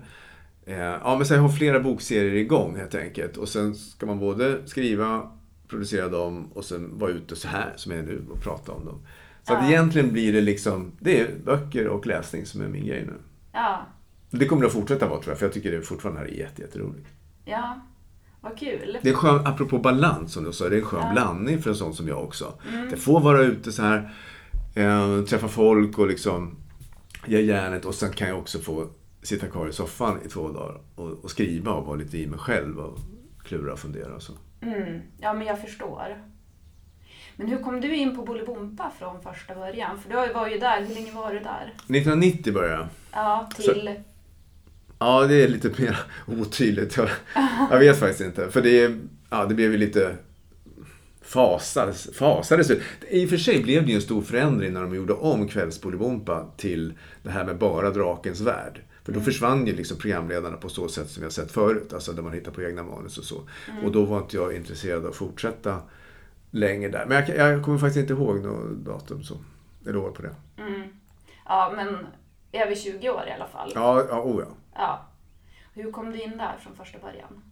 Uh, 0.68 0.76
ja, 0.78 1.16
men 1.18 1.26
så 1.26 1.34
jag 1.34 1.42
har 1.42 1.50
flera 1.50 1.80
bokserier 1.80 2.36
igång 2.36 2.76
helt 2.76 2.96
enkelt. 2.96 3.38
Och 3.38 3.50
sen 3.50 3.76
ska 3.76 4.06
man 4.06 4.20
både 4.20 4.68
skriva 4.68 5.32
producera 5.74 6.10
dem 6.10 6.48
och 6.54 6.66
sen 6.66 7.00
vara 7.00 7.12
ute 7.12 7.36
så 7.36 7.48
här 7.48 7.74
som 7.76 7.92
jag 7.92 8.02
är 8.02 8.04
nu 8.04 8.26
och 8.32 8.42
prata 8.42 8.72
om 8.72 8.86
dem. 8.86 9.00
Så 9.44 9.54
ja. 9.54 9.58
att 9.58 9.70
egentligen 9.70 10.12
blir 10.12 10.34
det 10.34 10.42
liksom, 10.42 10.92
det 11.00 11.20
är 11.20 11.36
böcker 11.46 11.88
och 11.88 12.08
läsning 12.08 12.46
som 12.46 12.62
är 12.62 12.68
min 12.68 12.86
grej 12.86 13.06
nu. 13.06 13.14
Ja. 13.52 13.86
Det 14.30 14.46
kommer 14.46 14.62
det 14.62 14.68
att 14.68 14.74
fortsätta 14.74 15.08
vara 15.08 15.20
tror 15.22 15.32
jag, 15.32 15.40
för 15.40 15.46
jag 15.46 15.54
tycker 15.54 15.72
det 15.72 15.82
fortfarande 15.82 16.22
här 16.22 16.28
är 16.28 16.60
jätteroligt. 16.60 17.08
Ja, 17.46 17.82
vad 18.42 18.58
kul. 18.58 18.98
Det 19.02 19.10
är 19.10 19.14
skön, 19.14 19.48
apropå 19.48 19.80
balans 19.80 20.34
som 20.34 20.44
du 20.44 20.54
sa, 20.54 20.70
det 20.70 20.76
är 20.76 20.80
en 20.80 20.86
skön 20.86 21.04
ja. 21.04 21.12
blandning 21.12 21.62
för 21.62 21.70
en 21.70 21.76
sån 21.76 21.94
som 21.94 22.08
jag 22.08 22.24
också. 22.24 22.54
Mm. 22.74 22.90
Det 22.90 22.98
får 22.98 23.20
vara 23.20 23.42
ute 23.42 23.72
så 23.72 23.82
här, 23.82 24.14
äh, 24.76 25.24
träffa 25.24 25.48
folk 25.48 26.00
och 26.00 26.08
liksom 26.08 26.56
ge 27.26 27.42
järnet 27.42 27.86
och 27.86 27.96
sen 27.96 28.14
kan 28.14 28.28
jag 28.28 28.40
också 28.40 28.60
få 28.60 28.88
sitta 29.22 29.48
kvar 29.48 29.68
i 29.68 29.74
soffan 29.74 30.20
i 30.26 30.30
två 30.30 30.52
dagar 30.52 30.82
och, 30.96 31.24
och 31.24 31.32
skriva 31.32 31.72
och 31.72 31.86
vara 31.86 31.96
lite 31.96 32.18
i 32.18 32.28
mig 32.28 32.40
själv 32.40 32.80
och 32.80 33.00
klura 33.44 33.74
och 33.74 33.80
fundera 33.80 34.16
och 34.16 34.22
så. 34.22 34.34
Mm. 34.64 35.02
Ja, 35.18 35.34
men 35.34 35.48
jag 35.48 35.62
förstår. 35.62 36.18
Men 37.36 37.48
hur 37.48 37.58
kom 37.58 37.82
du 37.82 37.96
in 37.96 38.16
på 38.16 38.22
Bolibompa 38.22 38.92
från 39.00 39.22
första 39.22 39.56
början? 39.56 40.00
För 40.00 40.10
du 40.10 40.34
var 40.34 40.48
ju 40.48 40.60
där, 40.60 40.82
hur 40.86 40.96
länge 40.96 41.12
var 41.12 41.34
du 41.34 41.40
där? 41.40 41.74
1990 41.76 42.54
började 42.54 42.74
jag. 42.74 42.88
Ja, 43.12 43.50
till? 43.56 43.66
Så, 43.66 43.96
ja, 45.00 45.24
det 45.28 45.44
är 45.44 45.48
lite 45.48 45.82
mer 45.82 46.00
otydligt. 46.28 46.98
Jag, 46.98 47.10
jag 47.72 47.80
vet 47.80 48.00
faktiskt 48.00 48.22
inte. 48.22 48.52
För 48.52 48.62
det, 48.62 48.98
ja, 49.30 49.46
det 49.46 49.56
blev 49.56 49.72
ju 49.72 49.78
lite 49.78 50.16
fasades, 51.22 52.18
fasades 52.18 52.72
I 53.10 53.26
och 53.26 53.30
för 53.30 53.38
sig 53.38 53.64
blev 53.64 53.86
det 53.86 53.90
ju 53.90 53.96
en 53.96 54.02
stor 54.02 54.22
förändring 54.22 54.74
när 54.74 54.82
de 54.82 54.96
gjorde 54.96 55.14
om 55.14 55.48
Kvällsbolibompa 55.48 56.46
till 56.58 56.94
det 57.24 57.30
här 57.30 57.46
med 57.46 57.58
bara 57.58 57.90
Drakens 57.90 58.42
Värld. 58.42 58.82
För 59.04 59.12
då 59.12 59.20
mm. 59.20 59.26
försvann 59.26 59.68
ju 59.68 59.76
liksom 59.76 59.98
programledarna 59.98 60.58
på 60.58 60.70
så 60.70 60.88
sätt 60.88 61.10
som 61.10 61.22
vi 61.22 61.26
har 61.26 61.32
sett 61.32 61.52
förut, 61.52 61.94
alltså 61.94 62.14
där 62.14 62.24
man 62.24 62.34
hittar 62.34 62.52
på 62.52 62.64
egna 62.64 62.84
manus 62.84 63.18
och 63.18 63.24
så. 63.24 63.42
Mm. 63.72 63.86
Och 63.86 63.92
då 63.92 64.06
var 64.06 64.18
inte 64.18 64.36
jag 64.36 64.56
intresserad 64.56 65.04
av 65.04 65.10
att 65.10 65.16
fortsätta 65.16 65.82
längre 66.52 66.90
där. 66.90 67.06
Men 67.06 67.18
jag, 67.18 67.38
jag 67.38 67.64
kommer 67.64 67.78
faktiskt 67.78 68.00
inte 68.00 68.14
ihåg 68.14 68.44
något 68.44 68.78
datum 68.78 69.24
så, 69.24 69.38
eller 69.86 69.98
år 69.98 70.12
på 70.12 70.22
det. 70.22 70.36
Mm. 70.58 70.82
Ja, 71.46 71.74
men 71.76 71.98
över 72.52 72.76
20 72.76 73.10
år 73.10 73.24
i 73.28 73.32
alla 73.32 73.48
fall. 73.48 73.72
Ja, 73.76 74.06
ja, 74.10 74.22
oh 74.22 74.42
ja. 74.42 74.56
ja. 74.76 75.08
Hur 75.74 75.92
kom 75.92 76.12
du 76.12 76.22
in 76.22 76.38
där 76.38 76.58
från 76.58 76.76
första 76.76 77.00
början? 77.00 77.44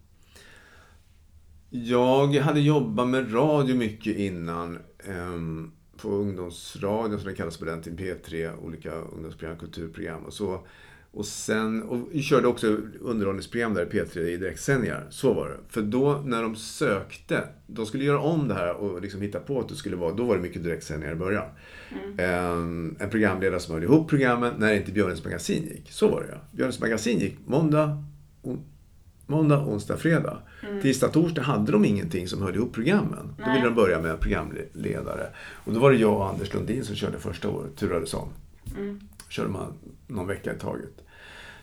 Jag 1.70 2.34
hade 2.34 2.60
jobbat 2.60 3.08
med 3.08 3.34
radio 3.34 3.76
mycket 3.76 4.16
innan. 4.16 4.78
Um, 5.08 5.72
på 6.02 6.08
ungdomsradion 6.08 7.18
som 7.18 7.28
det 7.28 7.34
kallas 7.34 7.56
på 7.56 7.64
den 7.64 7.82
tiden, 7.82 7.98
P3, 7.98 8.58
olika 8.64 8.92
ungdomsprogram, 8.92 9.58
kulturprogram 9.58 10.24
och 10.24 10.32
så. 10.32 10.66
Och 11.14 11.26
sen, 11.26 11.82
och 11.82 12.08
vi 12.12 12.22
körde 12.22 12.48
också 12.48 12.76
underhållningsprogram 13.00 13.74
där 13.74 13.82
i 13.82 13.88
P3 13.88 14.18
i 14.18 14.36
direktsändningar. 14.36 15.06
Så 15.10 15.32
var 15.32 15.48
det. 15.48 15.56
För 15.68 15.82
då 15.82 16.22
när 16.24 16.42
de 16.42 16.56
sökte, 16.56 17.44
de 17.66 17.86
skulle 17.86 18.04
göra 18.04 18.20
om 18.20 18.48
det 18.48 18.54
här 18.54 18.74
och 18.74 19.02
liksom 19.02 19.20
hitta 19.20 19.40
på 19.40 19.60
att 19.60 19.68
det 19.68 19.74
skulle 19.74 19.96
vara, 19.96 20.14
då 20.14 20.24
var 20.24 20.36
det 20.36 20.42
mycket 20.42 20.64
direktsändningar 20.64 21.12
i 21.12 21.16
början. 21.16 21.44
Mm. 21.90 22.18
En, 22.18 22.96
en 23.00 23.10
programledare 23.10 23.60
som 23.60 23.74
höll 23.74 23.82
ihop 23.82 24.08
programmen 24.08 24.52
när 24.58 24.74
inte 24.74 24.92
Björnens 24.92 25.24
magasin 25.24 25.62
gick. 25.62 25.90
Så 25.90 26.08
var 26.08 26.20
det 26.20 26.28
ja. 26.32 26.38
Björnens 26.52 26.80
magasin 26.80 27.18
gick 27.18 27.36
måndag, 27.46 28.04
on, 28.42 28.64
måndag, 29.26 29.66
onsdag, 29.66 29.96
fredag. 29.96 30.38
Mm. 30.68 30.82
Tisdag, 30.82 31.08
torsdag 31.08 31.42
hade 31.42 31.72
de 31.72 31.84
ingenting 31.84 32.28
som 32.28 32.42
höll 32.42 32.54
ihop 32.54 32.72
programmen. 32.72 33.34
Nej. 33.38 33.46
Då 33.46 33.52
ville 33.52 33.64
de 33.64 33.74
börja 33.74 34.00
med 34.00 34.10
en 34.10 34.18
programledare. 34.18 35.26
Och 35.64 35.72
då 35.72 35.80
var 35.80 35.90
det 35.90 35.98
jag 35.98 36.16
och 36.16 36.28
Anders 36.28 36.54
Lundin 36.54 36.84
som 36.84 36.96
körde 36.96 37.18
första 37.18 37.48
året, 37.48 37.76
turades 37.76 38.14
om. 38.14 38.28
Mm. 38.76 39.00
Körde 39.32 39.48
man 39.48 39.74
någon 40.06 40.26
vecka 40.26 40.54
i 40.54 40.58
taget. 40.58 41.04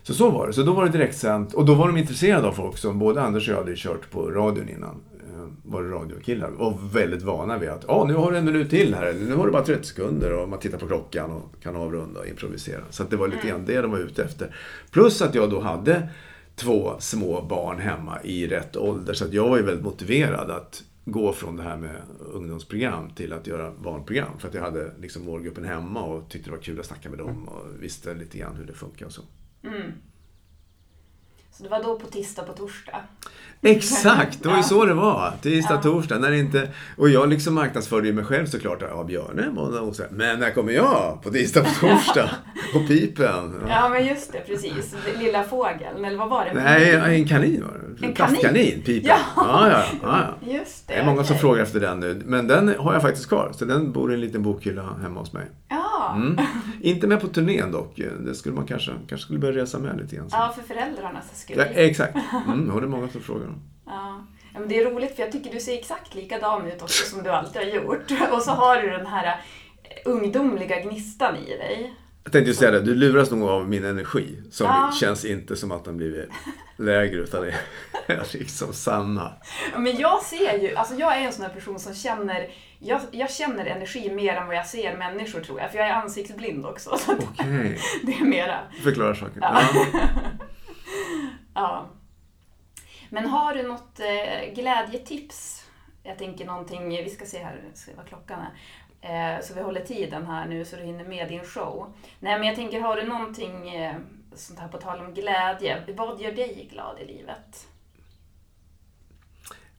Så 0.03 0.13
så 0.13 0.29
var 0.29 0.47
det. 0.47 0.53
Så 0.53 0.63
då 0.63 0.73
var 0.73 0.85
det 0.85 0.91
direktsänt. 0.91 1.53
Och 1.53 1.65
då 1.65 1.73
var 1.73 1.88
de 1.88 1.97
intresserade 1.97 2.47
av 2.47 2.51
folk 2.51 2.77
som 2.77 2.99
både 2.99 3.21
Anders 3.21 3.47
och 3.47 3.53
jag 3.53 3.59
hade 3.59 3.75
kört 3.75 4.11
på 4.11 4.31
radion 4.31 4.69
innan. 4.69 5.01
Eh, 5.29 5.47
var 5.63 5.83
det 5.83 5.89
radiokillar. 5.89 6.61
Och 6.61 6.95
väldigt 6.95 7.21
vana 7.21 7.57
vid 7.57 7.69
att 7.69 7.85
ja, 7.88 8.05
nu 8.07 8.13
har 8.13 8.31
du 8.31 8.38
en 8.38 8.45
minut 8.45 8.69
till 8.69 8.95
här. 8.95 9.13
Nu 9.13 9.35
har 9.35 9.45
du 9.45 9.51
bara 9.51 9.65
30 9.65 9.88
sekunder. 9.88 10.33
Och 10.33 10.49
man 10.49 10.59
tittar 10.59 10.77
på 10.77 10.88
klockan 10.88 11.31
och 11.31 11.63
kan 11.63 11.75
avrunda 11.75 12.19
och 12.19 12.27
improvisera. 12.27 12.81
Så 12.89 13.03
det 13.03 13.15
var 13.15 13.27
lite 13.27 13.47
grann 13.47 13.65
det 13.65 13.81
de 13.81 13.91
var 13.91 13.99
ute 13.99 14.23
efter. 14.23 14.55
Plus 14.91 15.21
att 15.21 15.35
jag 15.35 15.49
då 15.49 15.59
hade 15.59 16.09
två 16.55 16.95
små 16.99 17.41
barn 17.41 17.79
hemma 17.79 18.17
i 18.23 18.47
rätt 18.47 18.77
ålder. 18.77 19.13
Så 19.13 19.25
jag 19.31 19.49
var 19.49 19.57
ju 19.57 19.63
väldigt 19.63 19.85
motiverad 19.85 20.51
att 20.51 20.83
gå 21.11 21.33
från 21.33 21.55
det 21.55 21.63
här 21.63 21.77
med 21.77 21.95
ungdomsprogram 22.33 23.09
till 23.09 23.33
att 23.33 23.47
göra 23.47 23.71
barnprogram. 23.71 24.31
För 24.39 24.47
att 24.47 24.53
jag 24.53 24.61
hade 24.61 24.91
liksom 24.99 25.25
målgruppen 25.25 25.65
hemma 25.65 26.01
och 26.03 26.29
tyckte 26.29 26.49
det 26.49 26.55
var 26.55 26.63
kul 26.63 26.79
att 26.79 26.85
snacka 26.85 27.09
med 27.09 27.19
dem 27.19 27.47
och 27.47 27.65
visste 27.83 28.13
lite 28.13 28.37
grann 28.37 28.55
hur 28.55 28.65
det 28.65 28.73
funkar 28.73 29.05
och 29.05 29.11
så. 29.11 29.21
Mm. 29.63 29.91
Så 31.51 31.63
det 31.63 31.69
var 31.69 31.83
då 31.83 31.99
på 31.99 32.07
tisdag 32.07 32.43
på 32.43 32.53
torsdag? 32.53 33.01
Exakt, 33.61 34.43
det 34.43 34.49
var 34.49 34.57
ju 34.57 34.63
så 34.63 34.85
det 34.85 34.93
var. 34.93 35.33
Tisdag, 35.41 35.73
Ja. 35.73 35.81
torsdag. 35.81 36.19
När 36.19 36.31
inte... 36.31 36.69
Och 36.97 37.09
jag 37.09 37.29
liksom 37.29 37.53
marknadsförde 37.53 38.07
ju 38.07 38.13
mig 38.13 38.25
själv 38.25 38.45
såklart. 38.45 38.81
Ja, 38.81 39.03
Björne, 39.03 39.49
måndag, 39.51 39.81
onsdag. 39.81 40.05
Men 40.11 40.39
när 40.39 40.51
kommer 40.51 40.71
jag? 40.71 41.19
På 41.23 41.29
tisdag, 41.29 41.63
på 41.63 41.87
torsdag. 41.87 42.29
På 42.73 42.79
pipen. 42.87 43.55
Ja. 43.61 43.69
Ja, 43.69 43.89
men 43.89 44.07
just 44.07 44.31
det, 44.31 44.39
precis. 44.39 44.95
Lilla 45.19 45.43
fågeln, 45.43 46.05
eller 46.05 46.17
vad 46.17 46.29
var 46.29 46.45
det? 46.45 46.53
Nej, 46.53 47.19
en 47.19 47.27
kanin 47.27 47.63
var 47.65 47.95
det. 47.99 48.05
En 48.07 48.13
Plastkanin, 48.13 48.81
pipen. 48.85 49.09
Ja. 49.09 49.17
Ja, 49.35 49.69
ja, 49.69 49.83
ja. 50.01 50.18
Just 50.69 50.88
det. 50.88 50.93
Det 50.93 50.99
är 50.99 51.05
många 51.05 51.23
som 51.23 51.33
okej. 51.33 51.41
frågar 51.41 51.63
efter 51.63 51.79
den 51.79 51.99
nu. 51.99 52.21
Men 52.25 52.47
den 52.47 52.75
har 52.79 52.93
jag 52.93 53.01
faktiskt 53.01 53.29
kvar. 53.29 53.51
Så 53.53 53.65
den 53.65 53.91
bor 53.91 54.11
i 54.11 54.13
en 54.13 54.21
liten 54.21 54.43
bokhylla 54.43 54.93
hemma 55.01 55.19
hos 55.19 55.33
mig. 55.33 55.45
Ja. 55.69 56.13
Mm. 56.15 56.38
Inte 56.81 57.07
med 57.07 57.21
på 57.21 57.27
turnén 57.27 57.71
dock. 57.71 58.01
Det 58.19 58.35
skulle 58.35 58.55
man 58.55 58.65
kanske, 58.65 58.91
kanske 58.91 59.25
skulle 59.25 59.39
börja 59.39 59.61
resa 59.61 59.79
med 59.79 59.97
lite 59.97 60.15
grann. 60.15 60.29
så. 60.29 60.35
ja, 60.35 60.53
för 60.55 60.73
föräldrarnas 60.73 61.41
skull. 61.41 61.55
Ja, 61.57 61.63
exakt. 61.63 62.17
Mm, 62.47 62.71
och 62.73 62.81
det 62.81 62.88
är 62.88 62.89
många 62.89 63.09
som 63.09 63.21
frågar 63.21 63.47
om. 63.47 63.61
Ja. 63.85 64.25
Ja, 64.53 64.59
men 64.59 64.69
det 64.69 64.79
är 64.79 64.91
roligt 64.91 65.15
för 65.15 65.23
jag 65.23 65.31
tycker 65.31 65.53
du 65.53 65.59
ser 65.59 65.73
exakt 65.73 66.15
likadan 66.15 66.67
ut 66.67 66.81
också 66.81 67.15
som 67.15 67.23
du 67.23 67.29
alltid 67.29 67.61
har 67.61 67.69
gjort. 67.69 68.11
Och 68.31 68.41
så 68.41 68.51
har 68.51 68.81
du 68.81 68.89
den 68.89 69.07
här 69.07 69.25
eh, 69.25 70.11
ungdomliga 70.11 70.81
gnistan 70.81 71.35
i 71.35 71.57
dig. 71.57 71.95
Jag 72.23 72.31
tänkte 72.31 72.49
ju 72.49 72.55
säga 72.55 72.71
det, 72.71 72.81
du 72.81 72.95
luras 72.95 73.31
nog 73.31 73.49
av 73.49 73.69
min 73.69 73.85
energi. 73.85 74.41
Som 74.51 74.67
Ja. 74.67 74.91
känns 74.99 75.25
inte 75.25 75.55
som 75.55 75.71
att 75.71 75.85
den 75.85 75.97
blivit 75.97 76.29
lägre 76.77 77.19
utan 77.21 77.41
det 77.41 77.53
är 78.07 78.27
liksom 78.38 78.73
samma. 78.73 79.31
Ja, 79.73 79.79
Men 79.79 79.97
jag 79.97 80.23
ser 80.23 80.57
ju, 80.59 80.75
alltså 80.75 80.95
jag 80.95 81.17
är 81.17 81.21
en 81.21 81.33
sån 81.33 81.45
här 81.45 81.53
person 81.53 81.79
som 81.79 81.93
känner, 81.95 82.47
jag, 82.79 83.01
jag 83.11 83.31
känner 83.31 83.65
energi 83.65 84.11
mer 84.11 84.35
än 84.35 84.47
vad 84.47 84.55
jag 84.55 84.67
ser 84.67 84.97
människor 84.97 85.39
tror 85.41 85.59
jag. 85.59 85.71
För 85.71 85.77
jag 85.77 85.88
är 85.88 85.93
ansiktsblind 85.93 86.65
också. 86.65 86.97
Så 86.97 87.11
Okej, 87.13 87.79
det 88.03 88.13
är 88.13 88.25
mera, 88.25 88.59
förklara 88.83 89.15
saken. 89.15 89.39
Ja. 89.41 89.61
Ja. 89.73 89.99
ja. 91.53 91.89
Men 93.09 93.25
har 93.25 93.53
du 93.53 93.63
något 93.63 93.99
eh, 93.99 94.53
glädjetips? 94.55 95.65
Jag 96.03 96.18
tänker 96.18 96.46
någonting, 96.46 96.89
vi 96.89 97.10
ska 97.10 97.25
se 97.25 97.38
här, 97.38 97.62
se 97.74 97.91
vad 97.98 98.06
klockan 98.06 98.39
är. 98.39 98.51
Eh, 99.01 99.41
så 99.41 99.53
vi 99.53 99.62
håller 99.62 99.82
tiden 99.82 100.25
här 100.25 100.48
nu 100.48 100.65
så 100.65 100.75
du 100.75 100.82
hinner 100.82 101.06
med 101.06 101.27
din 101.27 101.44
show. 101.44 101.94
Nej 102.20 102.39
men 102.39 102.48
jag 102.48 102.56
tänker, 102.56 102.82
har 102.82 102.96
du 102.96 103.08
någonting 103.08 103.75
eh, 103.75 103.96
sånt 104.34 104.60
här 104.60 104.68
på 104.68 104.77
tal 104.77 105.00
om 105.00 105.13
glädje? 105.13 105.84
Vad 105.98 106.22
gör 106.22 106.32
dig 106.32 106.70
glad 106.72 107.00
i 107.00 107.06
livet? 107.06 107.68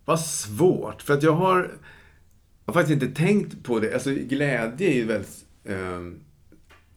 Vad 0.04 0.20
svårt, 0.20 1.02
för 1.02 1.14
att 1.14 1.22
jag 1.22 1.32
har, 1.32 1.58
jag 2.64 2.72
har 2.72 2.80
faktiskt 2.80 3.02
inte 3.02 3.22
tänkt 3.22 3.64
på 3.64 3.78
det. 3.78 3.94
Alltså 3.94 4.10
glädje 4.10 4.88
är 4.88 4.94
ju 4.94 5.06
väldigt 5.06 5.44
eh, 5.64 6.00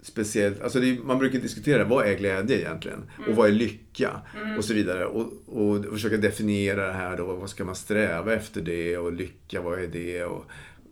speciellt. 0.04 0.62
Alltså 0.62 0.80
det 0.80 0.90
är, 0.90 1.04
man 1.04 1.20
brukar 1.20 1.40
diskutera, 1.40 1.84
vad 1.84 2.08
är 2.08 2.14
glädje 2.14 2.58
egentligen? 2.60 3.10
Och 3.30 3.36
vad 3.36 3.50
är 3.50 3.54
lycka? 3.54 4.22
Och 4.58 4.66
så 4.66 4.74
vidare. 4.74 5.06
Och, 5.06 5.32
och 5.48 5.86
försöka 5.86 6.18
definiera 6.18 6.88
det 6.88 6.94
här 6.94 7.18
då. 7.18 7.34
Vad 7.34 7.50
ska 7.50 7.66
man 7.66 7.76
sträva 7.76 8.34
efter 8.34 8.62
det? 8.62 8.98
Och 8.98 9.14
lycka, 9.14 9.62
vad 9.62 9.80
är 9.80 9.88
det? 9.88 10.24
Och, 10.24 10.46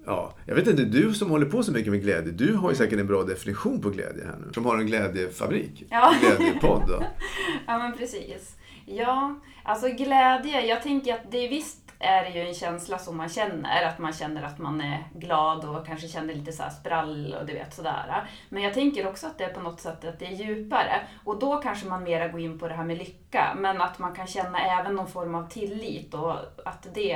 ja, 0.06 0.36
jag 0.46 0.56
vet 0.56 0.68
inte, 0.68 0.84
du 0.84 1.14
som 1.14 1.30
håller 1.30 1.46
på 1.46 1.64
så 1.64 1.72
mycket 1.72 1.92
med 1.92 2.02
glädje, 2.02 2.32
du 2.32 2.54
har 2.54 2.70
ju 2.70 2.76
säkert 2.76 3.00
en 3.00 3.08
bra 3.08 3.24
definition 3.24 3.82
på 3.82 3.90
glädje 3.90 4.24
här 4.26 4.36
nu. 4.46 4.54
Som 4.54 4.66
har 4.66 4.78
en 4.78 4.86
glädjefabrik. 4.86 5.86
Ja. 5.90 6.14
Glädjepodd. 6.22 6.90
Ja 7.68 7.78
men 7.78 7.98
precis. 7.98 8.56
Ja, 8.86 9.40
alltså 9.64 9.88
glädje, 9.88 10.66
jag 10.66 10.84
tänker 10.84 11.14
att 11.14 11.32
det 11.32 11.48
visst 11.48 11.81
är 12.02 12.24
det 12.24 12.30
ju 12.30 12.48
en 12.48 12.54
känsla 12.54 12.98
som 12.98 13.18
man 13.18 13.30
känner, 13.30 13.84
att 13.84 14.00
man 14.00 14.14
känner 14.14 14.44
att 14.44 14.58
man 14.58 14.82
är 14.82 15.04
glad 15.16 15.66
och 15.66 15.86
kanske 15.86 16.08
känner 16.08 16.34
lite 16.34 16.52
så 16.52 16.64
här 16.64 16.70
sprall 16.70 17.36
och 17.40 17.46
du 17.46 17.54
vet 17.54 17.74
sådär. 17.74 18.30
Men 18.50 18.64
jag 18.64 18.74
tänker 18.74 19.08
också 19.08 19.28
att 19.28 19.38
det 19.38 19.44
är 19.44 19.54
på 19.54 19.60
något 19.60 19.80
sätt 19.80 20.06
att 20.06 20.20
det 20.20 20.26
är 20.26 20.32
djupare 20.32 21.02
och 21.24 21.40
då 21.40 21.58
kanske 21.58 21.88
man 21.88 22.04
mera 22.04 22.28
går 22.28 22.42
in 22.42 22.60
på 22.60 22.68
det 22.68 22.74
här 22.74 22.84
med 22.84 22.98
lycka, 22.98 23.54
men 23.58 23.82
att 23.82 24.00
man 24.00 24.16
kan 24.16 24.28
känna 24.28 24.80
även 24.80 24.96
någon 24.96 25.08
form 25.08 25.36
av 25.36 25.50
tillit 25.50 26.14
och 26.14 26.36
att 26.66 26.88
det 26.94 27.12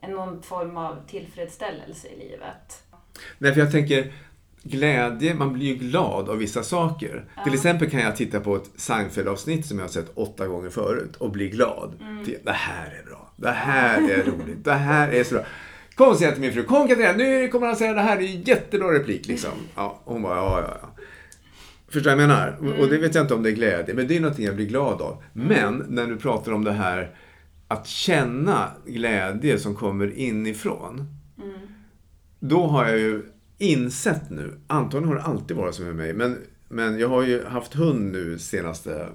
är 0.00 0.08
någon 0.08 0.42
form 0.42 0.76
av 0.76 1.06
tillfredsställelse 1.06 2.08
i 2.08 2.18
livet. 2.18 2.84
Nej, 3.38 3.54
för 3.54 3.60
jag 3.60 3.72
tänker 3.72 4.12
glädje, 4.64 5.34
man 5.34 5.52
blir 5.52 5.66
ju 5.66 5.74
glad 5.74 6.28
av 6.28 6.36
vissa 6.38 6.62
saker. 6.62 7.24
Till 7.44 7.54
exempel 7.54 7.90
kan 7.90 8.00
jag 8.00 8.16
titta 8.16 8.40
på 8.40 8.56
ett 8.56 8.70
Seinfeld-avsnitt 8.76 9.66
som 9.66 9.78
jag 9.78 9.84
har 9.84 9.90
sett 9.90 10.10
åtta 10.14 10.46
gånger 10.46 10.70
förut 10.70 11.16
och 11.16 11.30
bli 11.30 11.48
glad. 11.48 11.92
Till, 12.24 12.36
Det 12.44 12.52
här 12.52 12.86
är 13.02 13.06
bra. 13.08 13.32
Det 13.36 13.50
här 13.50 14.10
är 14.10 14.22
roligt. 14.24 14.64
Det 14.64 14.72
här 14.72 15.08
är 15.08 15.24
så 15.24 15.34
bra. 15.34 15.44
Kom 15.94 16.14
säger 16.14 16.26
jag 16.26 16.34
till 16.34 16.42
min 16.42 16.52
fru, 16.52 16.62
kom 16.62 16.88
Katarina, 16.88 17.12
nu 17.12 17.48
kommer 17.48 17.66
han 17.66 17.76
säga 17.76 17.92
det 17.92 18.00
här, 18.00 18.16
det 18.18 18.24
är 18.24 18.34
en 18.36 18.42
jättebra 18.42 18.92
replik 18.94 19.26
liksom. 19.28 19.50
Ja, 19.76 20.00
hon 20.04 20.22
bara, 20.22 20.36
ja, 20.36 20.60
ja, 20.68 20.78
ja. 20.82 20.88
Förstår 21.88 22.10
jag 22.10 22.16
vad 22.16 22.22
jag 22.22 22.28
menar? 22.28 22.56
Och- 22.60 22.80
Och 22.84 22.88
det 22.88 22.98
vet 22.98 23.14
jag 23.14 23.24
inte 23.24 23.34
om 23.34 23.42
det 23.42 23.48
är 23.50 23.54
glädje, 23.54 23.94
men 23.94 24.08
det 24.08 24.16
är 24.16 24.20
någonting 24.20 24.44
jag 24.44 24.56
blir 24.56 24.66
glad 24.66 25.02
av. 25.02 25.22
Men 25.32 25.84
när 25.88 26.06
du 26.06 26.16
pratar 26.16 26.52
om 26.52 26.64
det 26.64 26.72
här 26.72 27.10
att 27.68 27.86
känna 27.86 28.70
glädje 28.86 29.58
som 29.58 29.74
kommer 29.74 30.18
inifrån. 30.18 31.06
Då 32.40 32.66
har 32.66 32.86
jag 32.88 32.98
ju 32.98 33.22
insett 33.58 34.30
nu, 34.30 34.60
antagligen 34.66 35.08
har 35.08 35.14
det 35.14 35.22
alltid 35.22 35.56
varit 35.56 35.74
så 35.74 35.82
med 35.82 35.96
mig, 35.96 36.12
men, 36.12 36.36
men 36.68 36.98
jag 36.98 37.08
har 37.08 37.22
ju 37.22 37.44
haft 37.44 37.74
hund 37.74 38.12
nu 38.12 38.38
senaste 38.38 39.08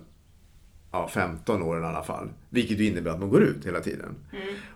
ja, 0.92 1.08
15 1.08 1.62
åren 1.62 1.84
i 1.84 1.86
alla 1.86 2.04
fall. 2.04 2.30
Vilket 2.50 2.80
ju 2.80 2.88
innebär 2.88 3.12
att 3.12 3.20
man 3.20 3.30
går 3.30 3.44
ut 3.44 3.66
hela 3.66 3.80
tiden. 3.80 4.16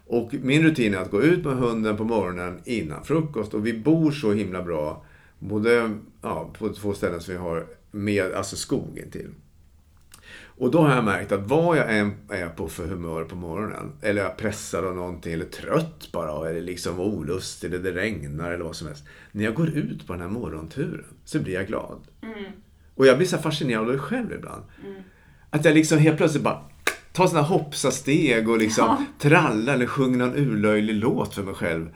Och 0.08 0.34
min 0.34 0.63
rutin 0.63 0.93
är 0.93 0.97
att 0.97 1.12
gå 1.12 1.21
ut 1.21 1.45
med 1.45 1.58
hunden 1.58 1.97
på 1.97 2.04
morgonen 2.04 2.60
innan 2.65 3.04
frukost 3.04 3.54
och 3.54 3.67
vi 3.67 3.73
bor 3.73 4.12
så 4.12 4.34
himla 4.34 4.63
bra, 4.63 5.06
både 5.39 5.91
ja, 6.21 6.54
på 6.58 6.69
två 6.69 6.93
ställen 6.93 7.21
som 7.21 7.34
vi 7.34 7.39
har 7.39 7.65
med 7.91 8.34
alltså 8.34 8.56
skogen 8.56 9.12
till. 9.12 9.30
Och 10.58 10.72
då 10.72 10.82
har 10.82 10.96
jag 10.96 11.04
märkt 11.04 11.32
att 11.32 11.48
vad 11.48 11.78
jag 11.78 11.98
än 11.98 12.13
är 12.30 12.50
på 12.50 12.68
för 12.68 12.88
humör 12.88 13.24
på 13.24 13.36
morgonen, 13.36 13.92
eller 14.02 14.22
jag 14.22 14.32
är 14.32 14.36
pressad 14.36 14.86
av 14.86 14.96
någonting, 14.96 15.34
eller 15.34 15.46
trött 15.46 16.10
bara, 16.12 16.50
eller 16.50 16.62
liksom 16.62 17.00
olustig, 17.00 17.68
eller 17.74 17.84
det 17.84 17.92
regnar 17.92 18.52
eller 18.52 18.63
vad 18.63 18.76
som 18.76 18.88
helst. 18.88 19.06
När 19.32 19.44
jag 19.44 19.54
går 19.54 19.70
ut 19.70 20.08
på 20.08 20.13
den 20.13 20.22
här 20.22 20.30
morgonturen 20.30 21.06
så 21.26 21.39
blir 21.39 21.54
jag 21.54 21.68
glad. 21.68 22.00
Och 22.96 23.08
jag 23.08 23.18
blir 23.18 23.28
så 23.28 23.38
fascinerad 23.38 23.86
av 23.86 23.92
det 23.92 24.00
själv 24.00 24.34
ibland. 24.34 24.63
Att 25.50 25.66
jag 25.66 25.74
liksom 25.74 25.98
helt 25.98 26.18
plötsligt 26.18 26.44
bara 26.44 26.62
tar 27.12 27.28
sådana 27.28 27.48
hoppsasteg 27.48 28.50
och 28.50 28.58
liksom 28.58 29.06
trallar 29.20 29.74
eller 29.74 29.86
sjunger 29.88 30.18
någon 30.18 30.36
urlöjlig 30.36 30.96
låt 30.96 31.36
för 31.36 31.44
mig 31.44 31.54
själv. 31.54 31.89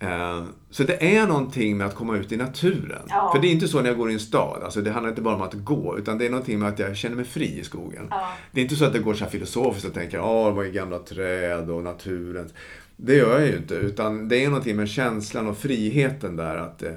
Eh, 0.00 0.44
Så 0.70 0.82
det 0.82 1.16
är 1.16 1.26
någonting 1.26 1.76
med 1.76 1.86
att 1.86 1.94
komma 1.94 2.16
ut 2.16 2.32
i 2.32 2.36
naturen. 2.36 3.02
Ja. 3.08 3.30
För 3.34 3.42
det 3.42 3.48
är 3.48 3.52
inte 3.52 3.68
så 3.68 3.80
när 3.80 3.88
jag 3.88 3.96
går 3.98 4.10
i 4.10 4.14
en 4.14 4.20
stad. 4.20 4.62
Alltså 4.62 4.80
det 4.80 4.90
handlar 4.90 5.10
inte 5.10 5.22
bara 5.22 5.34
om 5.34 5.42
att 5.42 5.54
gå, 5.54 5.98
utan 5.98 6.18
det 6.18 6.26
är 6.26 6.30
någonting 6.30 6.58
med 6.58 6.68
att 6.68 6.78
jag 6.78 6.96
känner 6.96 7.16
mig 7.16 7.24
fri 7.24 7.58
i 7.58 7.64
skogen. 7.64 8.06
Ja. 8.10 8.28
Det 8.52 8.60
är 8.60 8.62
inte 8.62 8.76
så 8.76 8.84
att 8.84 8.92
det 8.92 8.98
går 8.98 9.14
så 9.14 9.24
här 9.24 9.30
filosofiskt 9.30 9.88
och 9.88 9.94
tänker, 9.94 10.20
åh, 10.20 10.54
vad 10.54 10.66
är 10.66 10.70
gamla 10.70 10.98
träd 10.98 11.70
och 11.70 11.82
naturen. 11.82 12.50
Det 12.96 13.14
gör 13.14 13.38
jag 13.40 13.48
ju 13.48 13.56
inte, 13.56 13.74
utan 13.74 14.28
det 14.28 14.44
är 14.44 14.48
någonting 14.48 14.76
med 14.76 14.88
känslan 14.88 15.46
och 15.46 15.58
friheten 15.58 16.36
där 16.36 16.56
att, 16.56 16.82
eh, 16.82 16.92